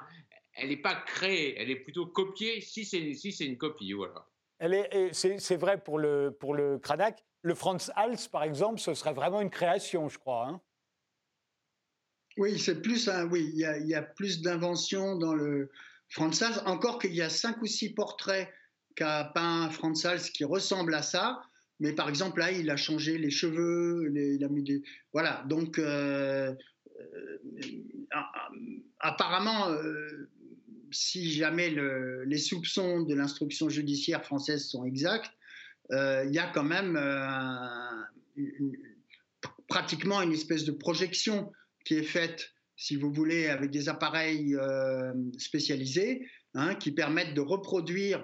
[0.60, 4.26] elle n'est pas créée, elle est plutôt copiée si c'est si une copie, voilà.
[5.12, 7.16] C'est vrai pour le, pour le Cranach.
[7.42, 10.48] Le Franz Hals, par exemple, ce serait vraiment une création, je crois.
[10.48, 10.62] Hein.
[12.38, 15.72] oui, c'est plus un, oui, il y, y, a plus d'inventions dans le
[16.10, 16.62] Franz Hals.
[16.66, 18.50] Encore qu'il y a cinq ou six portraits
[18.96, 21.42] qu'a peint Franz Hals qui ressemblent à ça.
[21.80, 24.84] Mais par exemple, là, il a changé les cheveux, il a mis des.
[25.14, 25.46] Voilà.
[25.48, 26.54] Donc, euh,
[27.00, 27.38] euh,
[29.00, 30.30] apparemment, euh,
[30.92, 31.74] si jamais
[32.26, 35.32] les soupçons de l'instruction judiciaire française sont exacts,
[35.92, 38.44] euh, il y a quand même euh,
[39.68, 41.52] pratiquement une espèce de projection
[41.86, 47.42] qui est faite, si vous voulez, avec des appareils euh, spécialisés hein, qui permettent de
[47.42, 48.24] reproduire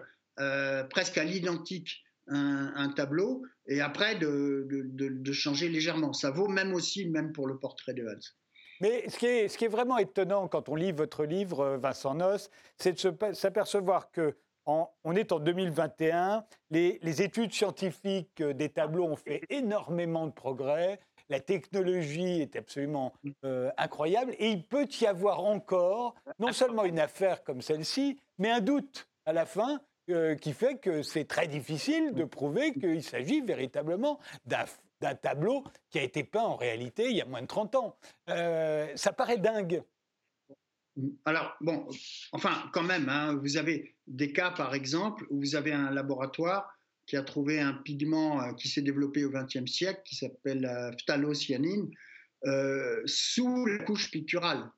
[0.89, 6.11] presque à l'identique un, tableau et après de, de, changer légèrement.
[6.11, 8.44] Ça vaut même aussi, même pour le portrait de Hans.
[8.85, 11.77] Mais ce qui, est, ce qui est vraiment étonnant quand on lit votre livre, euh,
[11.77, 14.35] Vincent Noss, c'est de s'apercevoir que
[14.67, 20.31] on est en 2021, les, les, études scientifiques euh, des tableaux ont fait énormément de
[20.31, 26.85] progrès, la technologie est absolument euh, incroyable, et il peut y avoir encore non seulement
[26.85, 29.79] une affaire comme celle-ci, mais un doute à la fin
[30.39, 34.65] qui fait que c'est très difficile de prouver qu'il s'agit véritablement d'un
[35.05, 37.97] d'un tableau qui a été peint en réalité il y a moins de 30 ans.
[38.29, 39.83] Euh, ça paraît dingue.
[41.25, 41.87] Alors, bon,
[42.31, 46.73] enfin, quand même, hein, vous avez des cas, par exemple, où vous avez un laboratoire
[47.05, 50.91] qui a trouvé un pigment euh, qui s'est développé au XXe siècle, qui s'appelle la
[50.93, 51.91] phthalocyanine,
[52.45, 54.71] euh, sous la couche picturale.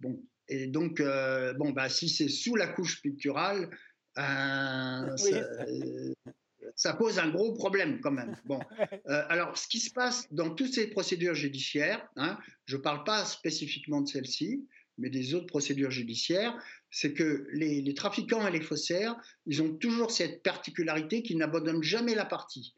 [0.00, 1.00] Bon, et donc,
[1.58, 3.70] bon, bah, si c'est sous la couche picturale,
[6.80, 8.34] ça pose un gros problème quand même.
[8.46, 8.58] Bon,
[9.10, 13.04] euh, alors ce qui se passe dans toutes ces procédures judiciaires, hein, je ne parle
[13.04, 14.66] pas spécifiquement de celle-ci,
[14.96, 16.58] mais des autres procédures judiciaires,
[16.90, 19.14] c'est que les, trafiquants et les faussaires,
[19.44, 22.74] ils ont toujours cette particularité qu'ils n'abandonnent jamais la partie.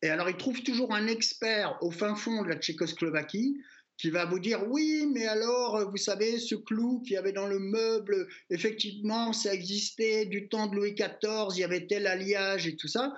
[0.00, 3.58] Et alors ils trouvent toujours un expert au fin fond de la Tchécoslovaquie
[3.96, 7.46] qui va vous dire oui, mais alors, vous savez, ce clou qu'il y avait dans
[7.46, 12.66] le meuble, effectivement, ça existait du temps de Louis XIV, il y avait tel alliage
[12.66, 13.14] et tout ça.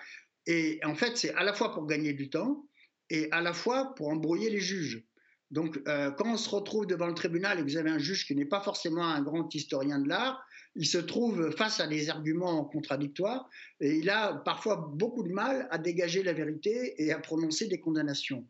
[0.47, 2.67] Et en fait, c'est à la fois pour gagner du temps
[3.11, 5.05] et à la fois pour embrouiller les juges.
[5.51, 8.27] Donc, euh, quand on se retrouve devant le tribunal et que vous avez un juge
[8.27, 12.11] qui n'est pas forcément un grand historien de l'art, il se trouve face à des
[12.11, 13.49] arguments contradictoires
[13.81, 17.81] et il a parfois beaucoup de mal à dégager la vérité et à prononcer des
[17.81, 18.47] condamnations.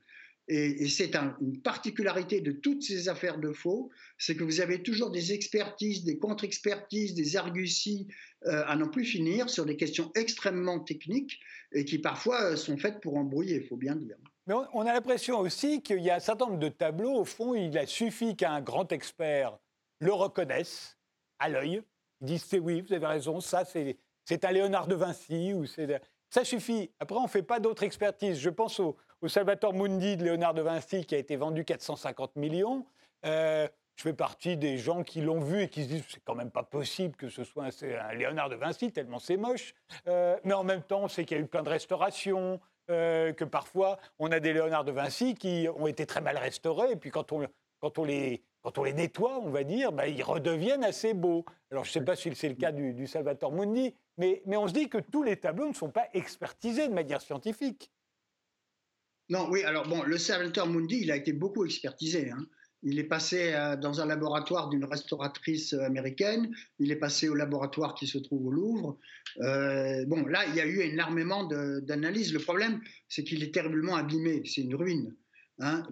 [0.49, 5.11] Et, c'est une particularité de toutes ces affaires de faux, c'est que vous avez toujours
[5.11, 8.07] des expertises, des contre-expertises, des arguties
[8.47, 11.41] euh, à n'en plus finir sur des questions extrêmement techniques
[11.73, 14.17] et qui parfois euh, sont faites pour embrouiller, il faut bien dire.
[14.47, 17.55] Mais on, a l'impression aussi qu'il y a un certain nombre de tableaux, au fond,
[17.55, 19.59] il a suffi qu'un grand expert
[19.99, 20.97] le reconnaisse
[21.41, 21.83] à l'œil,
[22.21, 26.01] il dise c'est oui, vous avez raison, ça c'est un Léonard de Vinci ou c'est
[26.31, 26.91] ça suffit.
[27.01, 28.39] Après, on ne fait pas d'autres expertises.
[28.39, 32.37] Je pense au, au Salvatore Mundi de Léonard de Vinci qui a été vendu 450
[32.37, 32.85] millions.
[33.25, 36.35] Euh, je fais partie des gens qui l'ont vu et qui se disent c'est quand
[36.35, 39.75] même pas possible que ce soit un, Léonard de Vinci tellement c'est moche.
[40.07, 43.45] Euh, mais en même temps, sait qu'il y a eu plein de restaurations, euh, que
[43.45, 47.11] parfois on a des Léonard de Vinci qui ont été très mal restaurés, et puis
[47.11, 48.43] quand on, les,
[48.93, 51.47] nettoie, on va dire, bah, ils redeviennent assez beaux.
[51.71, 54.69] Alors je ne sais pas si c'est le cas du, du Salvator Mundi, mais on
[54.69, 57.91] se dit que tous les tableaux ne sont pas expertisés de manière scientifique.
[59.29, 62.31] Non, oui, alors bon, le Salvator Mundi, il a été beaucoup expertisé.
[62.31, 62.47] Hein.
[62.83, 66.55] Il est passé euh, dans un laboratoire d'une restauratrice américaine.
[66.79, 68.99] Il est passé au laboratoire qui se trouve au Louvre.
[69.41, 72.33] Euh, bon, là, il y a eu énormément d'analyses.
[72.33, 74.43] Le problème, c'est qu'il est terriblement abîmé.
[74.45, 75.17] C'est une ruine.
[75.59, 75.85] Hein.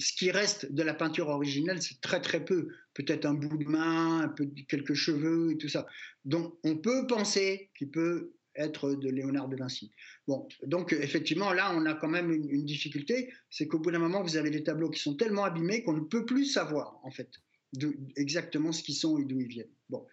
[0.00, 2.68] ce qui reste de la peinture originelle, c'est très très peu.
[2.94, 5.86] Peut-être un bout de main, un peu, quelques cheveux et tout ça.
[6.24, 9.90] Donc, on peut penser qu'il peut être de Léonard de Vinci.
[10.28, 14.22] Bon, donc effectivement, là, on a quand même une, difficulté, c'est qu'au bout d'un moment,
[14.22, 17.30] vous avez des tableaux qui sont tellement abîmés qu'on ne peut plus savoir, en fait,
[18.16, 19.74] exactement ce qu'ils sont et d'où ils viennent.
[19.88, 20.06] Bon.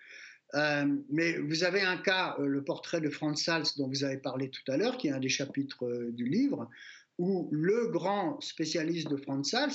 [0.55, 4.17] Euh, mais vous avez un cas, euh, le portrait de Franz Sals, dont vous avez
[4.17, 6.69] parlé tout à l'heure, qui est un des chapitres euh, du livre,
[7.17, 9.73] où le grand spécialiste de Franz Sals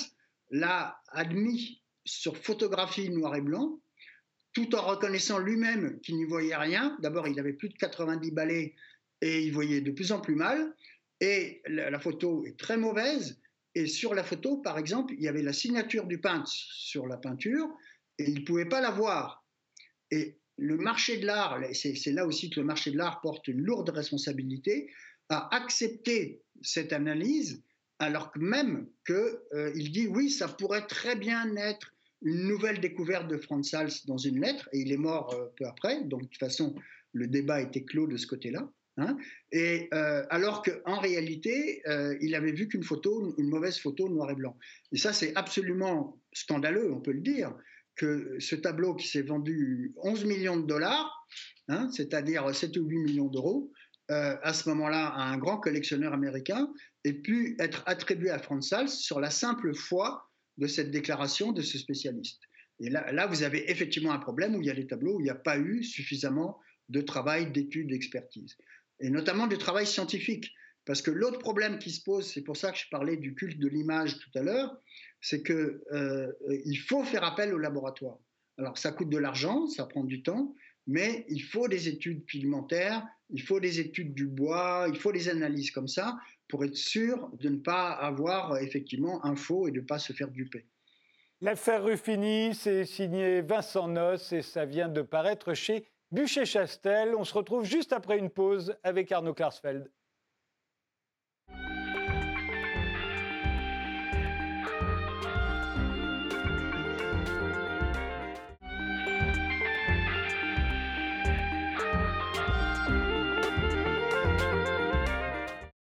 [0.51, 3.81] l'a admis sur photographie noir et blanc,
[4.53, 6.97] tout en reconnaissant lui-même qu'il n'y voyait rien.
[7.01, 8.75] D'abord, il avait plus de 90 balais
[9.21, 10.75] et il voyait de plus en plus mal.
[11.21, 13.41] Et la, photo est très mauvaise.
[13.75, 17.17] Et sur la photo, par exemple, il y avait la signature du peintre sur la
[17.17, 17.69] peinture
[18.19, 19.47] et il ne pouvait pas la voir.
[20.11, 23.63] Et le marché de l'art, c'est là aussi que le marché de l'art porte une
[23.63, 24.91] lourde responsabilité,
[25.29, 27.63] a accepté cette analyse
[27.99, 29.15] alors que même qu'il
[29.55, 34.19] euh, dit oui, ça pourrait très bien être une nouvelle découverte de Franz Hals dans
[34.19, 36.75] une lettre, et il est mort euh, peu après, donc de toute façon,
[37.13, 38.71] le débat était clos de ce côté-là.
[38.99, 39.17] Hein.
[39.53, 44.31] et euh, alors qu'en réalité, euh, il avait vu qu'une photo, une mauvaise photo noir
[44.31, 44.59] et blanc.
[44.93, 47.55] Et ça, c'est absolument scandaleux, on peut le dire,
[47.97, 51.27] que ce tableau qui s'est vendu 11 millions de dollars,
[51.69, 53.73] hein, c'est-à-dire 7 ou 8 millions d'euros,
[54.09, 56.71] à ce moment-là, à un grand collectionneur américain,
[57.05, 61.63] ait pu être attribué à Franz Hals sur la simple foi de cette déclaration de
[61.63, 62.41] ce spécialiste.
[62.81, 65.21] Et là, là, vous avez effectivement un problème où il y a des tableaux où
[65.21, 68.57] il n'y a pas eu suffisamment de travail, d'études, d'expertise,
[69.01, 70.53] et notamment de travail scientifique.
[70.85, 73.59] Parce que l'autre problème qui se pose, c'est pour ça que je parlais du culte
[73.59, 74.77] de l'image tout à l'heure,
[75.21, 76.33] c'est qu'il euh,
[76.89, 78.19] faut faire appel au laboratoire.
[78.59, 80.55] Alors ça coûte de l'argent, ça prend du temps,
[80.89, 85.29] mais il faut des études pigmentaires, il faut des études du bois, il faut des
[85.29, 86.19] analyses comme ça
[86.53, 90.13] pour être sûr de ne pas avoir effectivement un faux et de ne pas se
[90.13, 90.67] faire duper.
[91.41, 97.15] L'affaire Ruffini, c'est signé Vincent Noss et ça vient de paraître chez Bûcher-Chastel.
[97.17, 99.91] On se retrouve juste après une pause avec Arnaud Klarsfeld.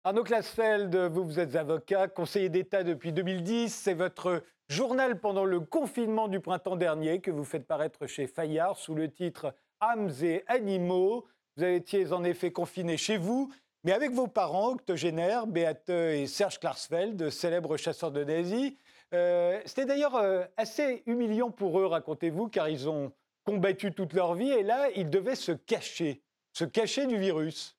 [0.06, 3.74] Arnaud Klasfeld, vous, vous êtes avocat, conseiller d'État depuis 2010.
[3.74, 8.76] C'est votre journal pendant le confinement du printemps dernier que vous faites paraître chez Fayard
[8.76, 11.26] sous le titre Âmes et animaux.
[11.56, 13.50] Vous étiez en effet confiné chez vous,
[13.86, 18.74] mais avec vos parents, octogénaires, Beate et Serge Klarsfeld, célèbres chasseurs de nazis.
[19.14, 23.14] Euh, c'était d'ailleurs euh, assez humiliant pour eux, racontez-vous, car ils ont
[23.46, 27.78] combattu toute leur vie et là, ils devaient se cacher, se cacher du virus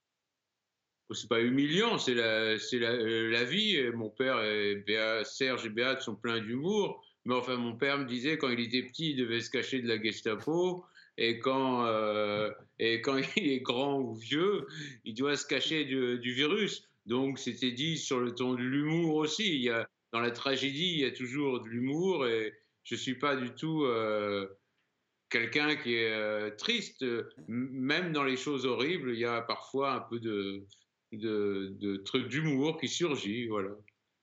[1.12, 3.90] c'est pas humiliant, c'est la, la, euh, la, vie.
[3.93, 4.83] Mon père et
[5.25, 7.05] Serge et Béat sont pleins d'humour.
[7.27, 9.88] Mais enfin, mon père me disait quand il était petit, il devait se cacher de
[9.88, 10.85] la Gestapo.
[11.17, 14.67] Et quand, euh, et quand il est grand ou vieux,
[15.05, 16.88] il doit se cacher du, virus.
[17.07, 19.55] Donc, c'était dit sur le ton de l'humour aussi.
[19.55, 22.27] Il y a, dans la tragédie, il y a toujours de l'humour.
[22.27, 23.85] Et je suis pas du tout.
[23.85, 24.47] Euh,
[25.29, 27.05] quelqu'un qui est triste,
[27.49, 30.64] même dans les choses horribles, il y a parfois un peu de,
[31.18, 33.70] de, trucs d'humour qui surgit, voilà.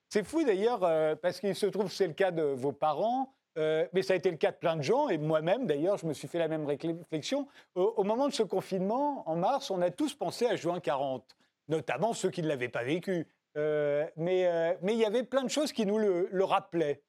[0.09, 3.33] C'est fou d'ailleurs, euh, parce qu'il se trouve que c'est le cas de vos parents,
[3.57, 6.05] euh, mais ça a été le cas de plein de gens, et moi-même d'ailleurs, je
[6.05, 7.47] me suis fait la même réflexion.
[7.75, 11.37] Au, moment de ce confinement, en mars, on a tous pensé à juin 40,
[11.69, 13.25] notamment ceux qui ne l'avaient pas vécu.
[13.57, 17.03] Euh, mais, mais il y avait plein de choses qui nous le, rappelaient.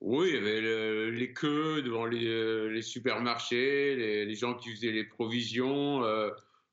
[0.00, 5.04] Oui, il y avait les queues devant les, supermarchés, les, les, gens qui faisaient les
[5.04, 6.02] provisions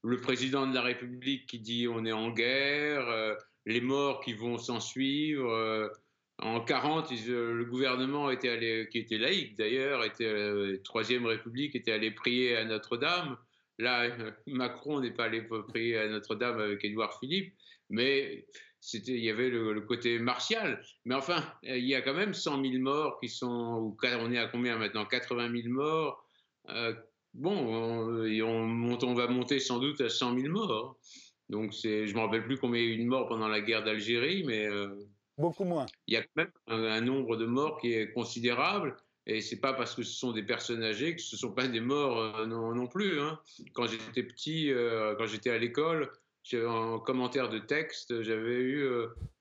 [0.04, 3.36] le président de la République qui dit on est en guerre, euh,
[3.66, 5.50] les morts qui vont s'en suivre.
[5.52, 5.90] Euh,
[6.42, 8.48] en 40, euh, le gouvernement qui
[8.98, 13.38] était laïque d'ailleurs, était la Troisième République était allé prier à Notre-Dame.
[13.78, 14.10] Là,
[14.48, 17.54] Macron n'est pas allé prier à Notre-Dame avec Édouard Philippe,
[17.90, 18.46] mais
[18.94, 20.82] il y avait le, côté martial.
[21.06, 24.48] Mais enfin, il y a quand même 100 000 morts qui sont, on est à
[24.48, 25.06] combien maintenant?
[25.06, 26.26] 80 000 morts
[27.34, 30.98] bon, on, va monter sans doute à 100 000 morts.
[31.50, 33.62] Donc je ne me rappelle plus combien il y a eu de morts pendant la
[33.62, 34.68] guerre d'Algérie, mais
[35.38, 35.86] beaucoup moins.
[36.08, 38.96] Il y a quand même un, nombre de morts qui est considérable.
[39.26, 41.68] Et c'est pas parce que ce sont des personnes âgées que ce ne sont pas
[41.68, 43.20] des morts non, non, plus.
[43.20, 43.40] Hein.
[43.74, 44.72] Quand j'étais petit,
[45.18, 46.12] quand j'étais à l'école,
[46.56, 48.88] en commentaire de texte, j'avais eu,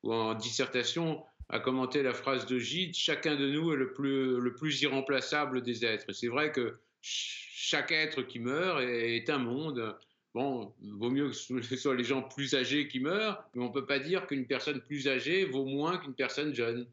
[0.02, 4.38] ou en dissertation, à commenter la phrase de Gide, chacun de nous est le plus,
[4.38, 6.12] le plus irremplaçable des êtres.
[6.12, 9.96] C'est vrai que chaque être qui meurt est, un monde.
[10.34, 13.72] Bon, vaut mieux que ce soit les gens plus âgés qui meurent, mais on ne
[13.72, 16.86] peut pas dire qu'une personne plus âgée vaut moins qu'une personne jeune.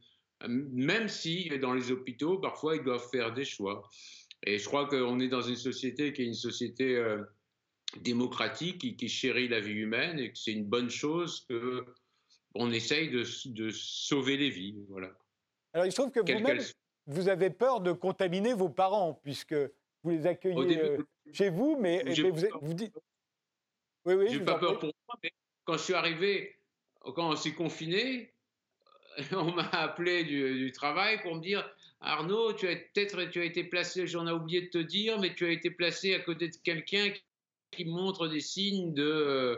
[0.48, 3.88] Même si dans les hôpitaux, parfois, ils doivent faire des choix.
[4.44, 7.24] Et je crois qu'on est dans une société qui est une société euh,
[8.02, 11.86] démocratique, qui, qui, chérit la vie humaine, et que c'est une bonne chose que
[12.56, 13.24] on essaye de,
[13.72, 14.76] sauver les vies.
[14.90, 15.12] Voilà.
[15.74, 16.62] Alors, il se trouve que vous-même,
[17.06, 19.56] vous avez peur de contaminer vos parents, puisque
[20.06, 20.98] vous les accueillez euh,
[21.34, 22.04] chez vous, mais,
[22.62, 22.96] vous, dites.
[24.06, 24.28] Oui, oui.
[24.30, 25.32] J'ai pas peur pour moi, mais
[25.64, 26.60] quand je suis arrivé,
[27.02, 28.32] quand on s'est confiné,
[29.32, 31.68] on m'a appelé du, travail pour me dire
[32.02, 35.34] Arnaud, tu as peut-être tu as été placé, j'en ai oublié de te dire, mais
[35.34, 37.12] tu as été placé à côté de quelqu'un
[37.72, 39.58] qui montre des signes de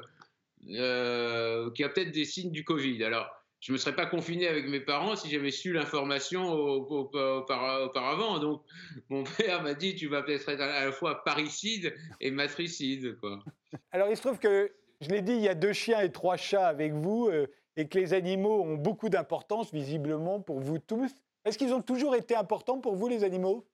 [0.70, 3.04] euh, qui a peut-être des signes du Covid.
[3.04, 8.40] Alors, je ne me serais pas confiné avec mes parents si j'avais su l'information auparavant.
[8.40, 8.64] Donc,
[9.10, 13.18] mon père m'a dit Tu vas peut-être être à la fois parricide et matricide.
[13.20, 13.44] Quoi.
[13.92, 16.38] Alors, il se trouve que, je l'ai dit, il y a deux chiens et trois
[16.38, 21.12] chats avec vous euh, et que les animaux ont beaucoup d'importance, visiblement, pour vous tous.
[21.46, 23.68] Est-ce qu'ils ont toujours été importants pour vous, les animaux?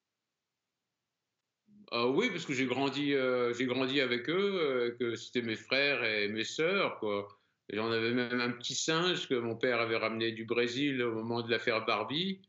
[1.94, 5.56] Euh, oui, parce que j'ai grandi, euh, j'ai grandi avec eux, euh, que c'était mes
[5.56, 7.28] frères et mes sœurs, quoi.
[7.74, 11.42] J'en avais même un petit singe que mon père avait ramené du Brésil au moment
[11.42, 12.42] de l'affaire Barbie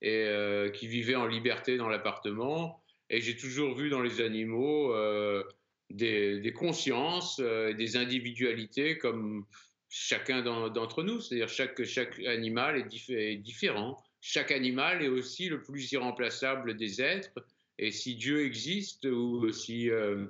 [0.00, 0.26] et
[0.74, 2.82] qui vivait en liberté dans l'appartement.
[3.08, 4.92] Et j'ai toujours vu dans les animaux
[5.90, 9.46] des, consciences, des individualités comme
[9.88, 11.20] chacun d'entre nous.
[11.20, 14.02] C'est-à-dire chaque, chaque animal est, est différent.
[14.20, 17.44] Chaque animal est aussi le plus irremplaçable des êtres
[17.78, 20.26] et si Dieu existe ou si euh,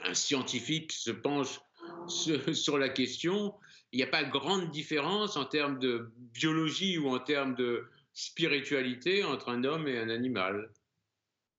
[0.00, 1.60] un scientifique se penche
[2.52, 3.54] sur, la question,
[3.92, 9.24] il n'y a pas grande différence en termes de biologie ou en termes de spiritualité
[9.24, 10.70] entre un homme et un animal.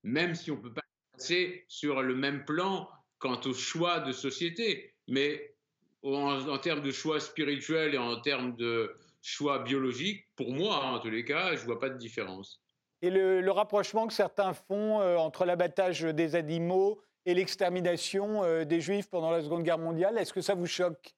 [0.03, 0.81] Même si on ne peut pas
[1.13, 5.55] passer sur le même plan quant au choix de société, mais
[6.03, 11.09] en, termes de choix spirituel et en termes de choix biologique, pour moi, en tous
[11.09, 12.61] les cas, je ne vois pas de différence
[13.05, 18.81] et le, rapprochement que certains font euh, entre l'abattage des animaux et l'extermination euh, des
[18.81, 20.17] Juifs pendant la Seconde Guerre mondiale.
[20.17, 21.15] Est-ce que ça vous choque?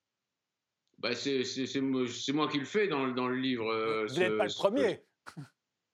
[1.00, 1.44] Bah c'est
[1.82, 3.70] moi qui le fais dans, dans le livre.
[3.72, 5.02] Euh, vous n'êtes pas le premier.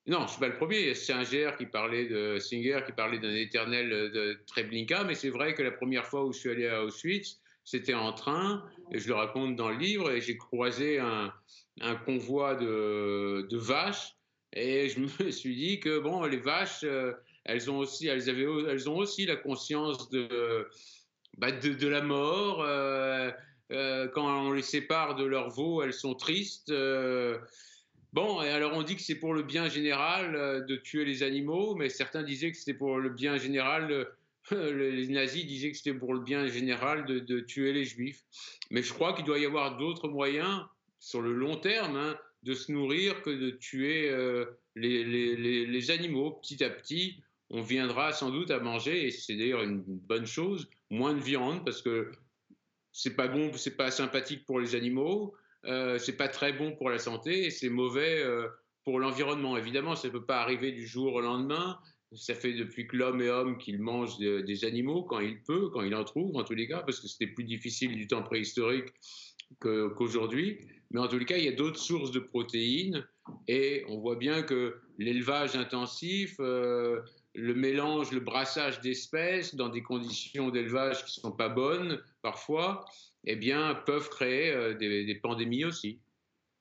[0.06, 0.94] Non, je ne suis pas le premier.
[0.94, 5.62] Singer qui parlait de Singer qui parlait d'un éternel de Treblinka, mais c'est vrai que
[5.62, 9.14] la première fois où je suis allé à Auschwitz, c'était en train, et je le
[9.14, 11.32] raconte dans le livre, et j'ai croisé un,
[11.80, 14.14] un convoi de, de vaches
[14.54, 17.12] et je me suis dit que bon, les vaches, euh,
[17.44, 20.68] elles ont aussi, elles avaient, elles ont aussi la conscience de,
[21.38, 22.62] bah, de, la mort.
[22.62, 23.30] Euh,
[23.72, 26.72] euh, quand on les sépare de leur veau, elles sont tristes.
[28.12, 31.74] bon, et alors on dit que c'est pour le bien général de tuer les animaux,
[31.74, 34.06] mais certains disaient que c'était pour le bien général.
[34.50, 38.22] les nazis disaient que c'était pour le bien général de, tuer les juifs.
[38.70, 40.62] Mais je crois qu'il doit y avoir d'autres moyens
[41.00, 41.96] sur le long terme.
[41.96, 44.44] Hein, de se nourrir que de tuer euh,
[44.76, 46.32] les, animaux.
[46.42, 47.22] Petit à petit,
[47.54, 51.64] on viendra sans doute à manger, et c'est d'ailleurs une bonne chose, moins de viande,
[51.64, 52.10] parce que
[52.90, 56.90] c'est pas bon, c'est pas sympathique pour les animaux, euh, c'est pas très bon pour
[56.90, 58.48] la santé, et c'est mauvais euh,
[58.82, 59.56] pour l'environnement.
[59.56, 61.78] Évidemment, ça ne peut pas arriver du jour au lendemain.
[62.12, 65.82] Ça fait depuis que l'homme est homme qu'il mange des animaux quand il peut, quand
[65.82, 68.88] il en trouve, en tous les cas, parce que c'était plus difficile du temps préhistorique
[69.60, 70.58] qu'aujourd'hui.
[70.90, 73.06] Mais en tous les cas, il y a d'autres sources de protéines
[73.48, 77.00] et on voit bien que l'élevage intensif, euh,
[77.34, 82.84] le mélange, le brassage d'espèces dans des conditions d'élevage qui ne sont pas bonnes parfois,
[83.24, 86.00] eh bien, peuvent créer euh, des, pandémies aussi.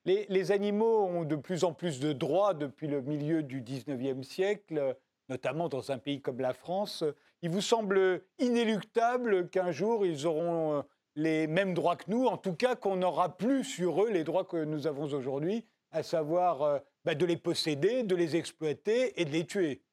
[0.05, 4.97] Les, animaux ont de plus en plus de droits depuis le milieu du 19e siècle,
[5.29, 7.03] notamment dans un pays comme la France.
[7.41, 10.81] Il vous semble inéluctable qu'un jour ils auront euh,
[11.15, 14.45] les mêmes droits que nous, en tout cas qu'on n'aura plus sur eux les droits
[14.45, 19.25] que nous avons aujourd'hui, à savoir euh, bah, de les posséder, de les exploiter et
[19.25, 19.83] de les tuer.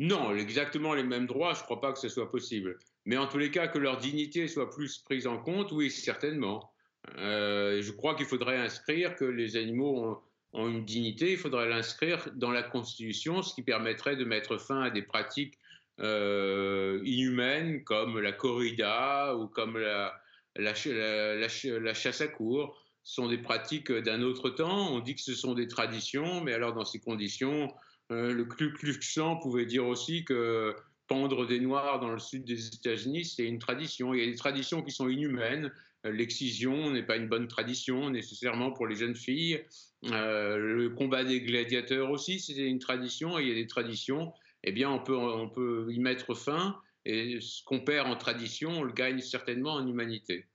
[0.00, 2.78] Non, exactement les mêmes droits, je ne crois pas que ce soit possible.
[3.04, 6.72] Mais en tous les cas, que leur dignité soit plus prise en compte, oui, certainement.
[7.18, 10.22] Euh, je crois qu'il faudrait inscrire que les animaux
[10.54, 14.80] ont une dignité, il faudrait l'inscrire dans la Constitution, ce qui permettrait de mettre fin
[14.80, 15.58] à des pratiques
[15.98, 20.18] inhumaines comme la corrida ou comme la,
[20.56, 24.94] la, chasse à cour sont des pratiques d'un autre temps.
[24.94, 27.70] On dit que ce sont des traditions, mais alors dans ces conditions,
[28.10, 30.74] le Ku Klux Klan pouvait dire aussi que
[31.10, 34.14] pendre des Noirs dans le sud des États-Unis, c'est une tradition.
[34.14, 35.72] Il y a des traditions qui sont inhumaines.
[36.04, 39.64] L'excision n'est pas une bonne tradition nécessairement pour les jeunes filles.
[40.06, 43.38] Euh, le combat des gladiateurs aussi, c'est une tradition.
[43.38, 44.32] Il y a des traditions,
[44.62, 46.80] eh bien, on peut, on peut y mettre fin.
[47.04, 50.46] Et ce qu'on perd en tradition, on le gagne certainement en humanité.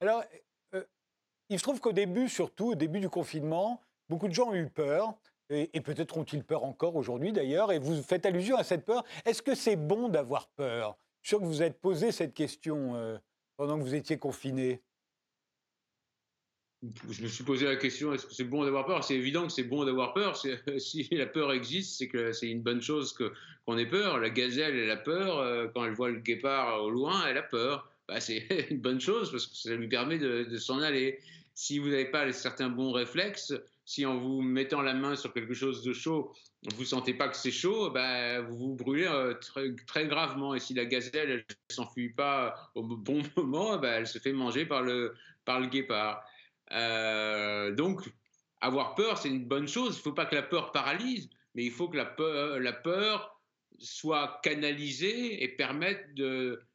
[0.00, 0.22] Alors,
[0.74, 0.84] euh,
[1.48, 4.68] il se trouve qu'au début, surtout au début du confinement, beaucoup de gens ont eu
[4.68, 5.18] peur
[5.50, 9.04] et, peut-être ont-ils peur encore aujourd'hui d'ailleurs, et vous faites allusion à cette peur.
[9.24, 10.98] Est-ce que c'est bon d'avoir peur?
[11.22, 13.16] Je suis sûr que vous vous êtes posé cette question euh,
[13.56, 14.82] pendant que vous étiez confiné.
[17.10, 19.02] Je me suis posé la question est-ce que c'est bon d'avoir peur?
[19.02, 20.40] C'est évident que c'est bon d'avoir peur.
[20.78, 24.18] Si la peur existe, c'est que c'est une bonne chose qu'on ait peur.
[24.18, 25.38] La gazelle, elle a peur.
[25.38, 27.90] Euh, quand elle voit le guépard au loin, elle a peur.
[28.06, 31.18] Bah, c'est une bonne chose parce que ça lui permet de, de s'en aller.
[31.54, 33.52] Si vous n'avez pas certains bons réflexes,
[33.88, 36.34] si en vous mettant la main sur quelque chose de chaud,
[36.74, 39.32] vous sentez pas que c'est chaud, bah, vous vous brûlez euh,
[39.86, 40.54] très, gravement.
[40.54, 44.66] Et si la gazelle ne s'enfuit pas au bon moment, bah, elle se fait manger
[44.66, 45.14] par le,
[45.46, 46.22] par le guépard.
[46.72, 48.02] Euh, donc,
[48.60, 49.94] avoir peur, c'est une bonne chose.
[49.94, 52.74] Il ne faut pas que la peur paralyse, mais il faut que la peur, la
[52.74, 53.40] peur
[53.78, 56.14] soit canalisée et permette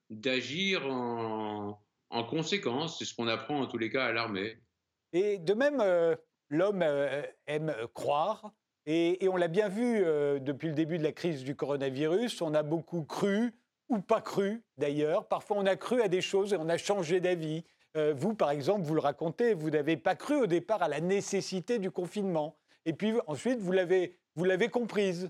[0.09, 2.97] d'agir en, en conséquence.
[2.97, 4.57] C'est ce qu'on apprend en tous les cas à l'armée.
[5.11, 6.16] Et de même, euh,
[6.54, 8.54] l'homme euh, aime euh, croire.
[8.86, 12.54] Et, on l'a bien vu euh, depuis le début de la crise du coronavirus, on
[12.54, 13.54] a beaucoup cru,
[13.89, 15.28] ou pas cru d'ailleurs.
[15.28, 17.64] Parfois on a cru à des choses et on a changé d'avis.
[17.95, 21.80] vous, par exemple, vous le racontez, vous n'avez pas cru au départ à la nécessité
[21.80, 22.58] du confinement.
[22.86, 25.30] Et puis ensuite, vous l'avez, vous l'avez comprise.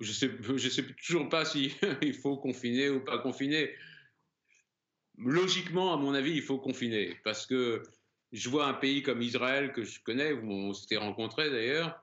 [0.00, 0.10] Je
[0.52, 3.70] ne sais toujours pas s'il il faut confiner ou pas confiner.
[5.18, 7.82] Logiquement, à mon avis, il faut confiner parce que
[8.32, 12.02] je vois un pays comme Israël que je connais, où on s'était rencontrés d'ailleurs.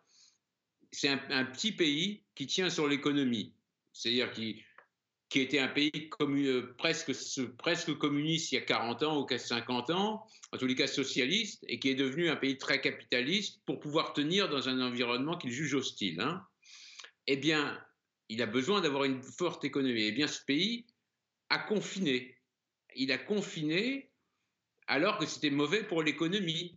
[0.92, 3.54] C'est un, petit pays qui tient sur l'économie,
[3.94, 4.64] c'est-à-dire qui,
[5.30, 7.12] qui était un pays euh, presque,
[7.58, 11.64] presque communiste il y a 40 ans ou 50 ans, en tous les cas socialiste,
[11.68, 15.52] et qui est devenu un pays très capitaliste pour pouvoir tenir dans un environnement qu'il
[15.52, 16.22] juge hostile.
[16.22, 16.44] Hein.
[17.28, 17.80] Eh bien,
[18.30, 20.04] il a besoin d'avoir une forte économie.
[20.04, 20.88] Eh bien, ce pays
[21.50, 22.36] a confiné.
[22.96, 24.09] Il a confiné
[24.90, 26.76] alors que c'était mauvais pour l'économie.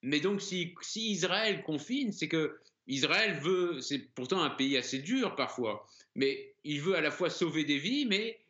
[0.00, 5.36] Mais donc, si, Israël confine, c'est que Israël veut, c'est pourtant un pays assez dur
[5.36, 8.40] parfois, mais il veut à la fois sauver des vies, mais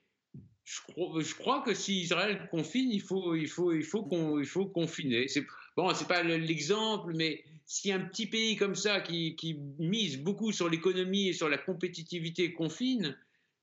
[0.65, 5.27] je crois, que si Israël confine, il faut, il faut, il faut, il faut confiner.
[5.27, 5.45] C'est,
[5.77, 10.53] bon, c'est pas l'exemple, mais si un petit pays comme ça qui, qui mise beaucoup
[10.53, 13.17] sur l'économie et sur la compétitivité confine,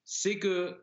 [0.03, 0.75] c'est que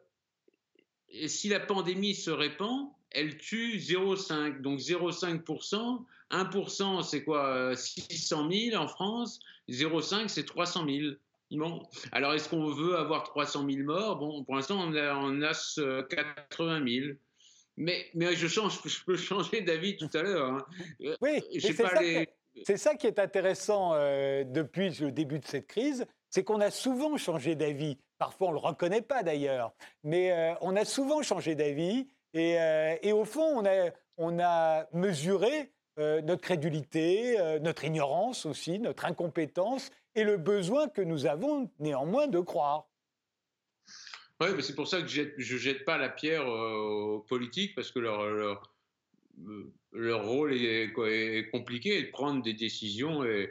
[1.27, 4.61] si la pandémie se répand, elle tue 0,5.
[4.61, 11.15] Donc 0,5%, 1% c'est quoi 600 000 en France, 0,5 c'est 300 000.
[11.53, 11.83] Bon.
[12.13, 14.19] Alors est-ce qu'on veut avoir 300 000 morts?
[14.19, 15.53] Bon, pour l'instant on a, on a
[16.09, 17.17] 80 000.
[17.77, 20.51] Mais, mais je, change, je peux changer d'avis tout à l'heure.
[20.51, 20.67] Hein.
[21.03, 22.27] Euh, oui, c'est ça, les...
[22.77, 27.17] ça, qui est intéressant euh, depuis le début de cette crise, c'est qu'on a souvent
[27.19, 27.99] changé d'avis.
[28.19, 32.97] Parfois, on ne le reconnaît pas d'ailleurs, mais euh, on a souvent changé d'avis euh,
[33.03, 33.63] et, au fond,
[34.17, 40.89] on a, mesuré euh, notre crédulité, euh, notre ignorance aussi, notre incompétence et le besoin
[40.89, 42.89] que nous avons néanmoins de croire.
[44.41, 48.01] Oui, c'est pour ça que je ne jette pas la pierre aux politiques, parce que
[48.01, 48.23] leur,
[49.93, 53.51] leur, rôle est, compliqué, et de prendre des décisions est,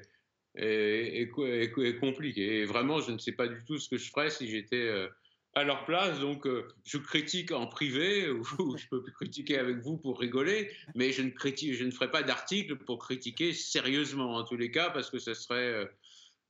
[0.55, 2.59] est, compliqué.
[2.59, 5.07] Et vraiment, je ne sais pas du tout ce que je ferais si j'étais
[5.55, 6.19] à leur place.
[6.19, 8.29] Donc, euh, je critique en privé,
[8.59, 12.11] ou je peux critiquer avec vous pour rigoler, mais je ne, critique, je ne ferai
[12.11, 15.85] pas d'article pour critiquer sérieusement, en tous les cas, parce que ce serait euh,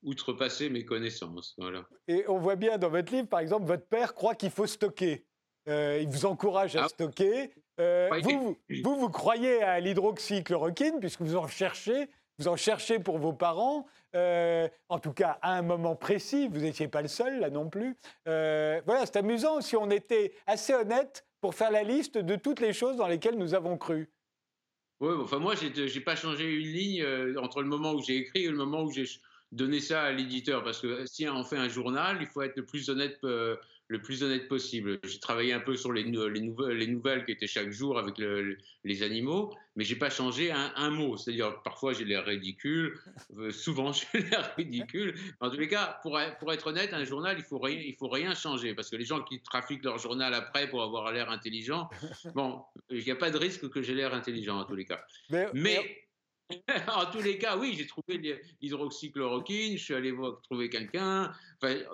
[0.03, 1.55] outrepasser mes connaissances.
[1.57, 1.87] Voilà.
[2.07, 5.23] Et on voit bien dans votre livre, par exemple, votre père croit qu'il faut stocker.
[5.67, 6.89] Euh, il vous encourage à ah.
[6.89, 7.51] stocker.
[7.77, 12.07] vous, vous, vous, croyez à l'hydroxychloroquine, puisque vous en cherchez
[12.39, 16.59] vous en cherchez pour vos parents, euh, en tout cas à un moment précis, vous
[16.59, 17.95] n'étiez pas le seul là non plus.
[18.27, 22.59] Euh, voilà, c'est amusant si on était assez honnête pour faire la liste de toutes
[22.59, 24.09] les choses dans lesquelles nous avons cru.
[25.01, 28.17] Oui, enfin moi, je n'ai pas changé une ligne euh, entre le moment où j'ai
[28.17, 29.05] écrit et le moment où j'ai
[29.51, 32.65] donner ça à l'éditeur parce que si on fait un journal, il faut être le
[32.65, 33.17] plus honnête
[33.87, 34.99] le plus honnête possible.
[35.03, 38.17] J'ai travaillé un peu sur les, les, nouvelles, les, nouvelles, qui étaient chaque jour avec
[38.17, 41.17] les animaux, mais j'ai pas changé un, mot.
[41.17, 42.99] C'est-à-dire, parfois j'ai l'air ridicule,
[43.37, 45.15] euh, souvent j'ai l'air ridicule.
[45.39, 48.09] En tous les cas, pour, pour, être honnête, un journal, il faut rien, il faut
[48.09, 51.89] rien changer parce que les gens qui trafiquent leur journal après pour avoir l'air intelligent,
[52.33, 55.05] bon, il n'y a pas de risque que j'ai l'air intelligent en tous les cas.
[55.53, 56.04] mais
[56.87, 61.31] en tous les cas, oui, j'ai trouvé l'hydroxychloroquine, je suis allé voir, trouver quelqu'un.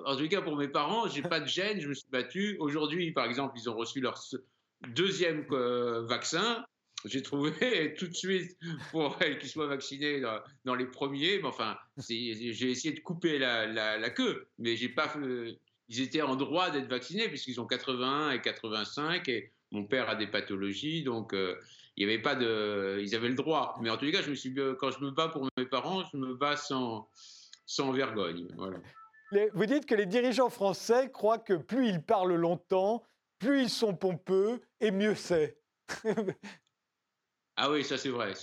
[0.05, 2.57] En tous les cas, pour mes parents, j'ai pas de gêne, je me suis battu.
[2.59, 4.21] Aujourd'hui, par exemple, ils ont reçu leur
[4.89, 6.65] deuxième euh, vaccin.
[7.05, 7.51] J'ai trouvé
[7.97, 8.57] tout de suite
[8.91, 10.21] pour qu'ils soient vaccinés
[10.65, 11.37] dans, les premiers.
[11.39, 15.13] Mais enfin, j'ai essayé de couper la, queue, mais pas.
[15.87, 20.15] ils étaient en droit d'être vaccinés puisqu'ils ont 81 et 85 et mon père a
[20.15, 21.33] des pathologies, donc.
[21.33, 21.55] Euh,
[21.97, 23.77] il y avait pas de, ils avaient le droit.
[23.81, 26.03] Mais en tous les cas, je me suis, quand je me bats pour mes parents,
[26.11, 27.09] je me bats sans,
[27.65, 28.47] sans vergogne.
[28.55, 28.79] Voilà.
[29.53, 33.03] Vous dites que les dirigeants français croient que plus ils parlent longtemps,
[33.39, 35.57] plus ils sont pompeux et mieux c'est.
[37.55, 38.33] ah oui, ça c'est vrai.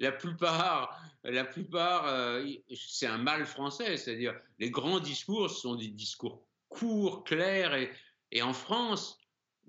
[0.00, 3.98] La plupart, la plupart, euh, c'est un mal français.
[3.98, 7.74] C'est-à-dire, les grands discours sont des discours courts, clairs.
[7.74, 7.92] Et,
[8.32, 9.18] et en France,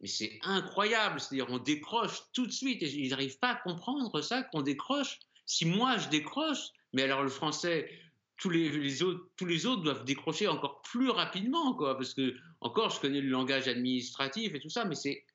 [0.01, 1.19] mais c'est incroyable.
[1.19, 2.83] C'est-à-dire, on décroche tout de suite.
[2.83, 5.19] Et ils n'arrivent pas à comprendre ça, qu'on décroche.
[5.45, 7.89] Si moi, je décroche, mais alors le français,
[8.37, 11.95] tous les, autres, doivent décrocher encore plus rapidement, quoi.
[11.95, 15.25] Parce que, encore, je connais le langage administratif et tout ça, mais c'est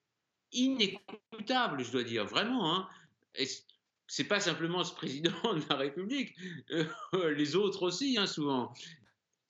[0.53, 2.75] inécoutable, je dois dire, vraiment.
[2.75, 2.89] Hein.
[3.37, 3.47] Et
[4.09, 6.35] c'est pas simplement ce président de la République,
[6.71, 8.75] euh, les autres aussi, hein, souvent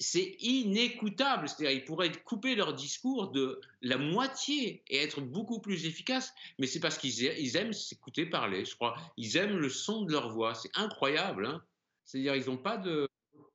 [0.01, 1.48] c'est inécoutable.
[1.48, 6.32] C'est-à-dire, ils pourraient couper leur discours de la moitié et être beaucoup plus efficaces.
[6.59, 8.96] Mais c'est parce qu'ils aiment s'écouter parler, je crois.
[9.18, 10.55] Ils aiment le son de leur voix.
[10.55, 11.46] C'est incroyable.
[11.46, 11.62] Hein.
[12.05, 13.07] C'est-à-dire, ils n'ont pas de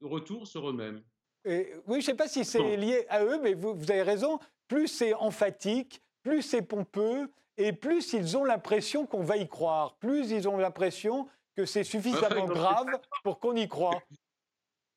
[0.02, 1.02] retour sur eux-mêmes.
[1.46, 4.40] oui, je ne sais pas si c'est lié à eux, mais vous, vous avez raison.
[4.68, 7.28] Plus c'est emphatique, plus c'est pompeux,
[7.58, 9.96] et plus ils ont l'impression qu'on va y croire.
[9.98, 12.88] Plus ils ont l'impression que c'est suffisamment grave
[13.24, 14.02] pour qu'on y croit.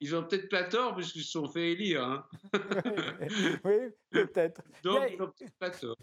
[0.00, 2.02] Ils ont peut-être pas tort puisqu'ils se sont fait élire.
[2.02, 2.26] Hein.
[3.64, 4.62] oui, peut-être.
[4.84, 5.96] Donc, ils n'ont peut-être pas tort.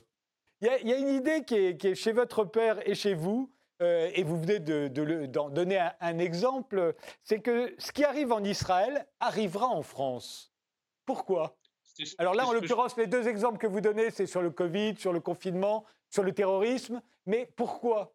[0.62, 4.24] Il y, a, une idée qui est, chez votre père et chez vous, euh, et
[4.24, 9.84] vous venez de, donner un, exemple, c'est que ce qui arrive en Israël arrivera en
[9.84, 10.54] France.
[11.06, 11.58] Pourquoi?
[12.18, 15.14] Alors là, en l'occurrence, les deux exemples que vous donnez, c'est sur le Covid, sur
[15.14, 18.15] le confinement, sur le terrorisme, mais pourquoi?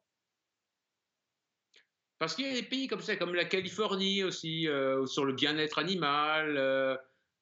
[2.21, 5.33] Parce qu'il y a des pays comme ça, comme la Californie aussi, euh, sur le
[5.33, 6.95] bien-être animal, euh,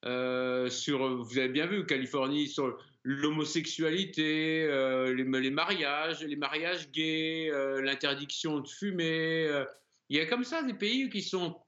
[0.04, 7.50] euh, sur, vous avez bien vu, Californie, sur l'homosexualité, les, les, mariages, les mariages gays,
[7.82, 9.64] l'interdiction de fumer.
[10.10, 11.60] il y a comme ça des pays qui sont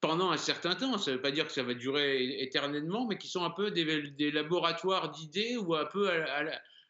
[0.00, 3.16] pendant un certain temps, ça ne veut pas dire que ça va durer éternellement, mais
[3.16, 6.10] qui sont un peu des, laboratoires d'idées ou un peu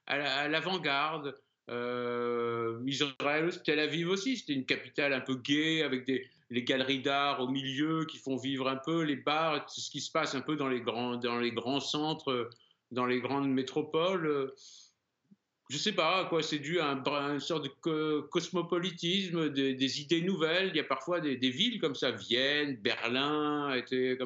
[0.06, 1.34] à l'avant-garde.
[1.70, 7.00] Euh, Israël, Tel Aviv aussi, c'était une capitale un peu gay avec des, les galeries
[7.00, 10.40] d'art au milieu qui font vivre un peu les bars, ce qui se passe un
[10.40, 12.50] peu dans les grands, centres,
[12.90, 14.52] dans les grandes métropoles.
[15.68, 20.22] Je sais pas à quoi c'est dû à, un, une sorte de cosmopolitisme, des, idées
[20.22, 20.70] nouvelles.
[20.70, 23.80] Il y a parfois des, villes comme ça, Vienne, Berlin.
[23.86, 24.18] C'est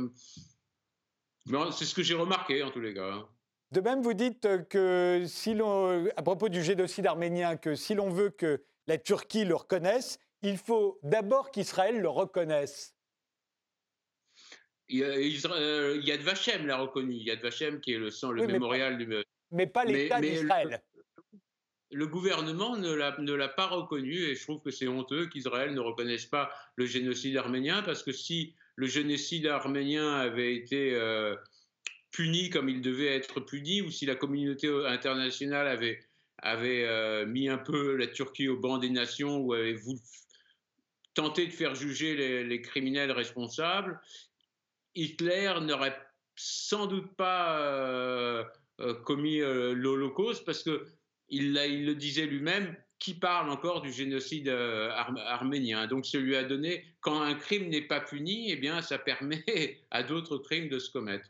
[1.85, 3.29] ce que j'ai remarqué en tous les cas.
[3.75, 8.09] De même, vous dites que si l'on, à propos du génocide arménien, que si l'on
[8.09, 12.95] veut que la Turquie le reconnaisse, il faut d'abord qu'Israël le reconnaisse.
[14.89, 17.15] Il y a, Vashem l'a reconnu.
[17.15, 19.25] Yad Vashem qui est le, le mémorial mais, du.
[19.51, 20.81] Mais pas l'État d'Israël.
[21.91, 25.75] Le, gouvernement ne l'a, ne l'a pas reconnu et je trouve que c'est honteux qu'Israël
[25.75, 31.35] ne reconnaisse pas le génocide arménien parce que si le génocide arménien avait été euh,
[32.15, 36.01] puni comme il devait être puni, ou si la communauté internationale avait,
[36.39, 39.99] avait euh, mis un peu la Turquie au banc des nations, ou avait voulu
[41.15, 44.01] tenter de faire juger les, criminels responsables,
[44.95, 45.99] Hitler n'aurait
[46.37, 48.45] sans doute pas euh,
[48.81, 50.87] euh, commis l'Holocauste, parce que
[51.29, 55.89] il, il le disait lui-même, qui parle encore du génocide arménien?
[55.89, 59.45] Donc, ça lui a donné, quand un crime n'est pas puni, eh bien, ça permet
[59.91, 61.29] à d'autres crimes de se commettre.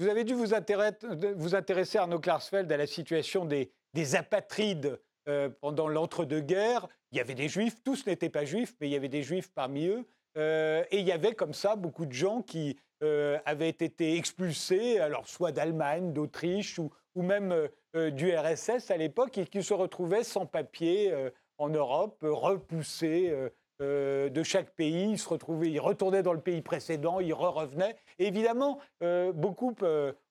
[0.00, 3.72] Vous avez dû vous, intéresser, Arnaud Klarsfeld, à la situation des,
[4.14, 6.86] apatrides euh, pendant l'entre-deux-guerres.
[7.10, 9.50] Il y avait des juifs, tous n'étaient pas juifs, mais il y avait des juifs
[9.52, 10.04] parmi eux.
[10.36, 15.00] Euh, et il y avait comme ça beaucoup de gens qui euh, avaient été expulsés,
[15.00, 17.68] alors soit d'Allemagne, d'Autriche ou, ou, même
[18.12, 21.12] du RSS à l'époque, et qui se retrouvaient sans papier
[21.56, 23.34] en Europe, repoussés
[23.80, 25.10] euh, de chaque pays.
[25.10, 27.96] Ils se retrouvaient, ils retournaient dans le pays précédent, ils re-revenaient.
[28.18, 29.74] évidemment, euh, beaucoup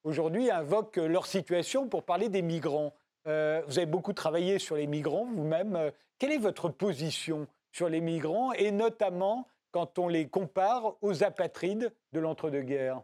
[0.04, 2.94] aujourd'hui invoquent leur situation pour parler des migrants.
[3.24, 3.30] vous
[3.78, 5.92] avez beaucoup travaillé sur les migrants vous-même.
[6.18, 11.92] quelle est votre position sur les migrants et notamment quand on les compare aux apatrides
[12.12, 13.02] de l'entre-deux-guerres?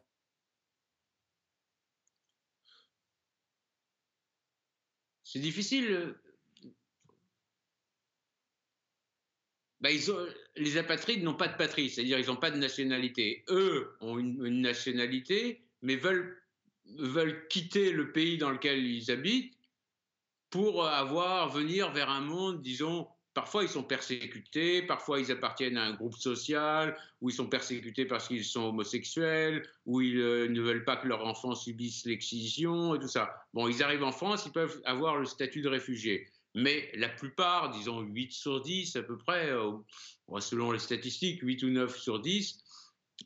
[5.25, 6.15] C'est difficile
[9.85, 9.91] Bah,
[10.57, 13.45] les apatrides n'ont pas de patrie, c'est-à-dire ils n'ont pas de nationalité.
[13.51, 16.39] Eux ont une, nationalité, mais veulent,
[17.51, 19.59] quitter le pays dans lequel ils habitent
[20.49, 25.85] pour avoir, venir vers un monde, disons, parfois ils sont persécutés, parfois ils appartiennent à
[25.85, 30.63] un groupe social, ou ils sont persécutés parce qu'ils sont homosexuels, ou ils euh, ne
[30.63, 33.35] veulent pas que leurs enfants subissent l'excision et tout ça.
[33.53, 36.27] Bon, ils arrivent en France, ils peuvent avoir le statut de réfugié.
[36.55, 39.73] Mais la plupart, disons 8 sur 10 à peu près, euh,
[40.41, 42.63] selon les statistiques, 8 ou 9 sur 10,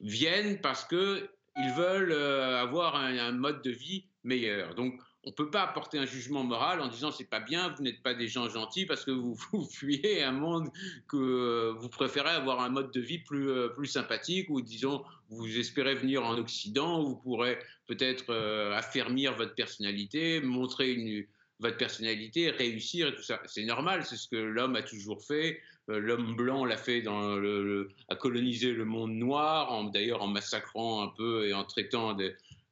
[0.00, 1.28] viennent parce qu'ils
[1.76, 4.74] veulent euh, avoir un, mode de vie meilleur.
[4.74, 7.82] Donc, on ne peut pas apporter un jugement moral en disant c'est pas bien, vous
[7.82, 9.36] n'êtes pas des gens gentils parce que vous,
[9.70, 10.70] fuyez un monde
[11.06, 15.58] que euh, vous préférez avoir un mode de vie plus, plus sympathique ou disons vous
[15.58, 18.32] espérez venir en Occident où vous pourrez peut-être
[18.74, 21.26] affermir votre personnalité, montrer une,
[21.60, 23.40] votre personnalité, réussir et tout ça.
[23.46, 25.60] C'est normal, c'est ce que l'homme a toujours fait.
[25.90, 31.02] Euh, l'homme blanc l'a fait dans le, a colonisé le monde noir, d'ailleurs en massacrant
[31.02, 32.16] un peu et en traitant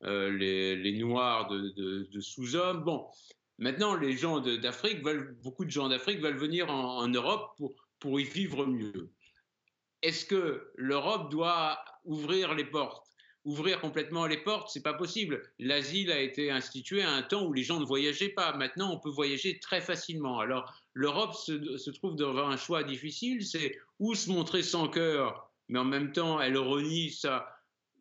[0.04, 2.84] euh, les, noirs de, sous-hommes.
[2.84, 3.06] Bon,
[3.58, 5.02] maintenant les gens d'Afrique
[5.42, 7.58] beaucoup de gens d'Afrique veulent venir en, Europe
[7.98, 9.10] pour y vivre mieux.
[10.02, 13.05] Est-ce que l'Europe doit ouvrir les portes?
[13.46, 15.40] Ouvrir complètement les portes, c'est pas possible.
[15.60, 18.54] L'asile a été institué à un temps où les gens ne voyageaient pas.
[18.56, 20.40] Maintenant, on peut voyager très facilement.
[20.40, 25.78] Alors, l'Europe se, trouve devant un choix difficile, c'est où se montrer sans cœur, mais
[25.78, 27.48] en même temps, elle renie ça,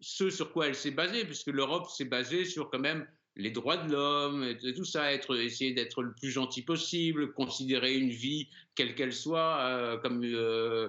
[0.01, 3.77] ce sur quoi elle s'est basée, puisque l'Europe s'est basée sur quand même les droits
[3.77, 8.49] de l'homme, et tout ça, être, essayer d'être le plus gentil possible, considérer une vie,
[8.73, 10.87] quelle qu'elle soit, euh, comme euh,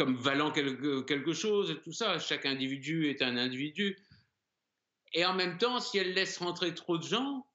[0.00, 2.18] comme valant quelque, chose, tout ça.
[2.18, 3.98] Chaque individu est un individu.
[5.12, 7.46] Et en même temps, si elle laisse rentrer trop de gens,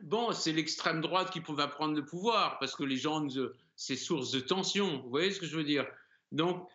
[0.00, 3.24] bon, c'est l'extrême droite qui va prendre le pouvoir, parce que les gens,
[3.76, 5.00] c'est source de tension.
[5.00, 5.86] Vous voyez ce que je veux dire?
[6.32, 6.68] Donc,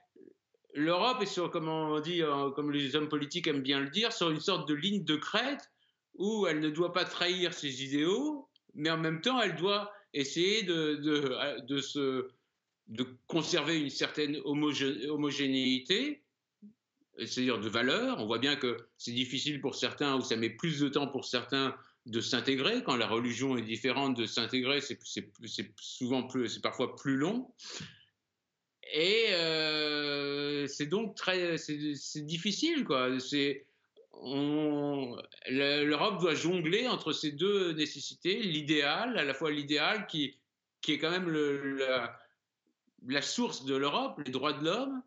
[0.74, 4.14] l'Europe est sur, comme on dit, euh, comme les hommes politiques aiment bien le dire,
[4.14, 5.70] sur une sorte de ligne de crête
[6.14, 10.64] où elle ne doit pas trahir ses idéaux, mais en même temps, elle doit essayer
[10.64, 12.30] de, de, de se
[12.90, 16.22] de conserver une certaine homogénéité,
[17.18, 18.20] c'est-à-dire de valeur.
[18.20, 21.26] On voit bien que c'est difficile pour certains, ou ça met plus de temps pour
[21.26, 21.76] certains
[22.06, 22.84] de s'intégrer.
[22.84, 24.98] Quand la religion est différente, de s'intégrer, c'est
[26.62, 27.54] parfois plus long.
[28.92, 33.10] Et euh, c'est donc très, c'est difficile, quoi.
[35.48, 40.40] L'Europe doit jongler entre ces deux nécessités, l'idéal, à la fois l'idéal qui,
[40.82, 41.86] qui est quand même le,
[43.08, 45.02] la source de l'Europe, les droits de l'homme,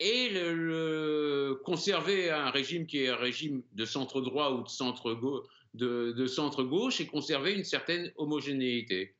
[0.00, 6.62] et le, conserver un régime qui est un régime de centre droit ou de centre,
[6.64, 9.14] gauche et conserver une certaine homogénéité.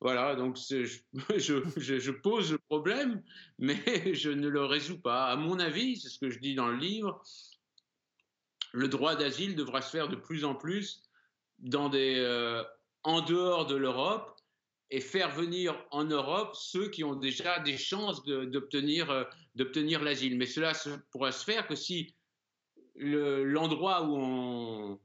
[0.00, 3.22] Voilà, donc je, pose le problème,
[3.58, 3.80] mais
[4.14, 5.26] je ne le résous pas.
[5.26, 7.22] À mon avis, c'est ce que je dis dans le livre,
[8.72, 11.04] le droit d'asile devra se faire de plus en plus
[11.72, 12.64] euh,
[13.04, 14.36] en dehors de l'Europe
[14.90, 20.36] et faire venir en Europe ceux qui ont déjà des chances euh, d'obtenir l'asile.
[20.36, 20.72] Mais cela
[21.10, 22.14] pourra se faire que si
[22.96, 24.98] l'endroit où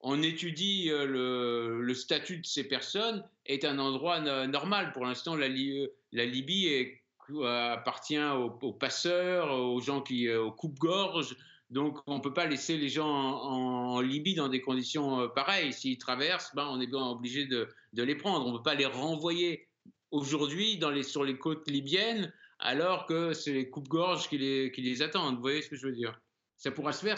[0.00, 4.92] on, étudie euh, le, statut de ces personnes est un endroit normal.
[4.92, 7.02] Pour l'instant, la, Libye est,
[7.44, 11.36] appartient aux, passeurs, aux gens qui, aux coupe-gorge,
[11.74, 15.72] donc, on ne peut pas laisser les gens en, Libye dans des conditions euh, pareilles.
[15.72, 18.46] S'ils traversent, ben, on est bien obligé de, les prendre.
[18.46, 19.68] On ne peut pas les renvoyer
[20.12, 25.34] aujourd'hui sur les côtes libyennes alors que c'est les coupes-gorges qui les, attendent.
[25.34, 26.20] Vous voyez ce que je veux dire?
[26.58, 27.16] Ça pourra se faire,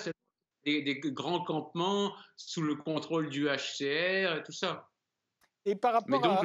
[0.64, 4.88] des, des, grands campements sous le contrôle du HCR et tout ça.
[5.66, 6.42] Et par rapport Mais donc,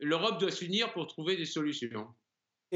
[0.00, 2.08] l'Europe doit s'unir pour trouver des solutions.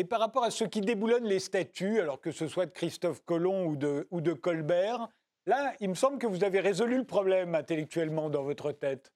[0.01, 3.23] Et par rapport à ceux qui déboulonnent les statuts, alors que ce soit de Christophe
[3.27, 5.09] Colomb ou de, ou de Colbert,
[5.45, 9.13] là, il me semble que vous avez résolu le problème intellectuellement dans votre tête.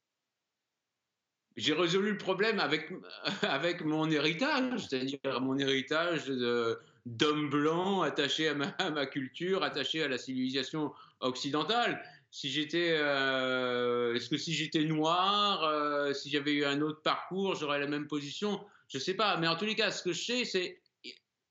[1.56, 2.90] J'ai résolu le problème avec,
[3.40, 6.30] avec mon héritage, c'est-à-dire mon héritage
[7.06, 12.04] d'homme blanc attaché à ma, culture, attaché à la civilisation occidentale.
[12.30, 17.54] Si j'étais, euh, est-ce que si j'étais noir, euh, si j'avais eu un autre parcours,
[17.54, 19.36] j'aurais la même position je sais pas.
[19.38, 20.80] Mais en tous les cas, ce que je sais, c'est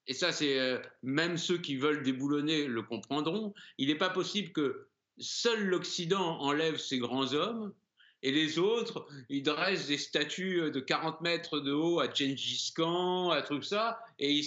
[0.06, 3.54] et ça, c'est euh, même ceux qui veulent déboulonner le comprendront.
[3.78, 7.74] Il n'est pas possible que seul l'Occident enlève ces grands hommes
[8.24, 13.32] et les autres, ils dressent des statues de 40 mètres de haut à Gengis Khan,
[13.32, 14.42] à truc ça, et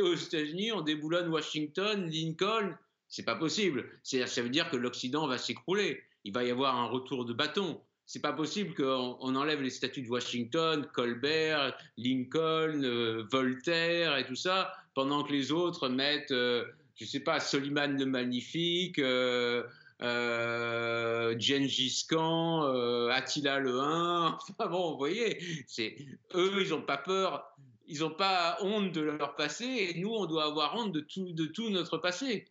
[0.00, 2.76] aux États-Unis, on déboulonne Washington, Lincoln.
[3.08, 3.88] C'est pas possible.
[4.02, 6.02] Ça veut dire que l'Occident va s'écrouler.
[6.24, 7.80] Il va y avoir un retour de bâton.
[8.06, 14.36] C'est pas possible qu'on enlève les statues de Washington, Colbert, Lincoln, euh, Voltaire et tout
[14.36, 16.64] ça, pendant que les autres mettent, euh,
[16.96, 19.62] je sais pas, Soliman le Magnifique, euh,
[20.02, 24.38] euh, Gengis Khan, euh, Attila le 1.
[24.50, 25.38] Enfin bon, vous voyez,
[26.34, 27.44] eux, ils n'ont pas peur,
[27.86, 31.32] ils n'ont pas honte de leur passé, et nous, on doit avoir honte de tout,
[31.32, 32.46] de tout notre passé.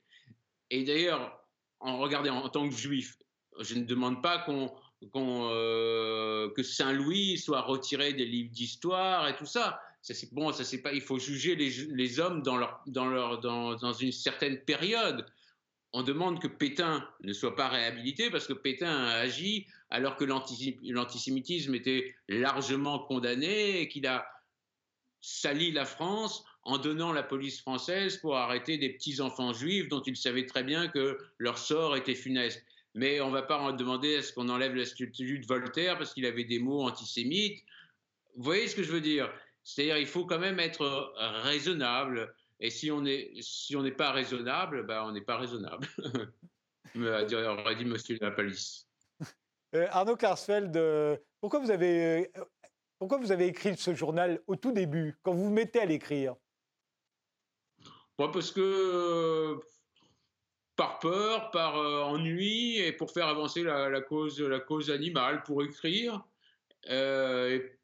[0.69, 1.45] Et d'ailleurs,
[1.79, 3.17] en regardant en tant que juif,
[3.59, 4.71] je ne demande pas qu'on
[5.15, 9.81] euh, que Saint-Louis soit retiré des livres d'histoire et tout ça.
[10.01, 10.93] ça c'est bon, ça c'est pas.
[10.93, 15.25] Il faut juger les, les hommes dans leur, dans leur, dans, dans une certaine période
[15.93, 20.23] on demande que Pétain ne soit pas réhabilité parce que Pétain a agi alors que
[20.23, 24.25] l'antisémitisme était largement condamné et qu'il a
[25.19, 30.15] sali la France en donnant la police française pour arrêter des petits-enfants juifs dont il
[30.15, 32.63] savait très bien que leur sort était funeste.
[32.93, 35.97] Mais on ne va pas en demander à ce qu'on enlève la statue de Voltaire
[35.97, 37.63] parce qu'il avait des mots antisémites.
[38.35, 39.31] Vous voyez ce que je veux dire?
[39.63, 41.13] C'est-à-dire il faut quand même être
[41.43, 42.33] raisonnable.
[42.59, 45.87] Et si on n'est si on pas raisonnable, ben on n'est pas raisonnable.
[46.95, 48.87] aurait dit Monsieur la Palisse.
[49.73, 52.43] Euh, Arnaud Klarsfeld, euh, pourquoi, vous avez, euh,
[52.99, 56.35] pourquoi vous avez écrit ce journal au tout début, quand vous vous mettez à l'écrire?
[58.19, 59.61] Moi, Parce que
[60.81, 66.23] par peur, par ennui, et pour faire avancer la, cause, la cause animale, pour écrire,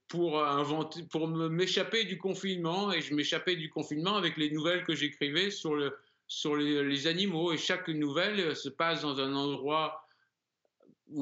[0.07, 2.91] pour inventer, pour m'échapper du confinement.
[2.91, 5.95] Et je m'échappais du confinement avec les nouvelles que j'écrivais sur, le,
[6.27, 7.53] sur les, animaux.
[7.53, 10.03] Et chaque nouvelle se passe dans un endroit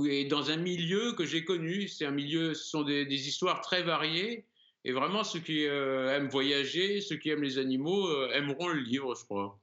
[0.08, 1.90] est dans un milieu que j'ai connu.
[1.90, 4.46] C'est un milieu, ce sont des, histoires très variées.
[4.86, 8.80] Et vraiment, ceux qui euh, aiment voyager, ceux qui aiment les animaux, euh, aimeront le
[8.80, 9.60] livre, je crois.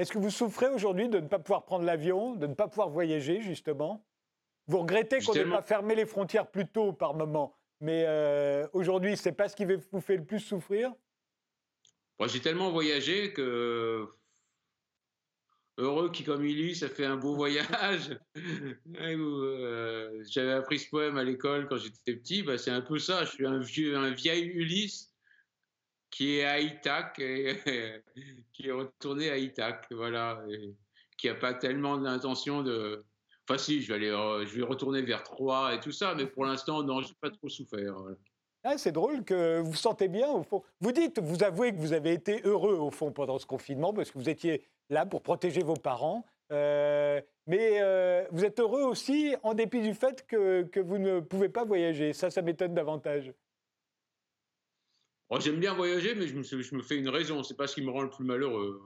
[0.00, 2.88] Est-ce que vous souffrez aujourd'hui de ne pas pouvoir prendre l'avion, de ne pas pouvoir
[2.88, 4.02] voyager, justement?
[4.66, 7.60] Vous regrettez qu'on n'ait pas fermé les frontières plus tôt par moment.
[7.80, 10.90] Mais euh, aujourd'hui, c'est pas ce qui vous fait le plus souffrir?
[12.18, 14.08] Moi, j'ai tellement voyagé que
[15.76, 18.18] heureux qui comme il ça fait un beau voyage.
[18.96, 23.24] Euh, j'avais appris ce poème à l'école quand j'étais petit, bah, c'est un peu ça.
[23.24, 25.09] Je suis un vieux, un vieil Ulysse
[26.10, 27.56] qui est à Ithac et
[28.52, 30.42] qui est retourné à Ithac, voilà,
[31.16, 33.04] qui n'a pas tellement d'intention de,
[33.50, 36.24] Enfin, si, je vais, aller, euh, je vais retourner vers Troyes et tout ça, mais
[36.24, 37.96] pour l'instant, non, je n'ai pas trop souffert.
[38.62, 40.62] Ah, c'est drôle que vous sentez bien, au fond.
[40.80, 44.12] Vous dites, vous avouez que vous avez été heureux, au fond, pendant ce confinement, parce
[44.12, 46.24] que vous étiez là pour protéger vos parents.
[46.52, 51.48] Euh, mais euh, vous êtes heureux aussi en dépit du fait que vous ne pouvez
[51.48, 52.12] pas voyager.
[52.12, 53.32] Ça, ça m'étonne davantage.
[55.32, 57.44] Oh, j'aime bien voyager, mais je me, je me, fais une raison.
[57.44, 58.82] C'est pas ce qui me rend le plus malheureux.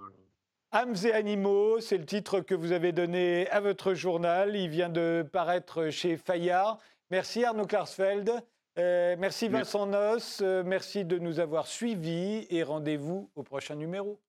[0.72, 4.54] Âmes et animaux, c'est le titre que vous avez donné à votre journal.
[4.54, 6.78] Il vient de paraître chez Fayard.
[7.10, 8.30] Merci Arnaud Klarsfeld.
[8.78, 10.40] Euh, merci Vincent Noss.
[10.42, 14.20] Euh, merci de nous avoir suivis et rendez-vous au prochain numéro.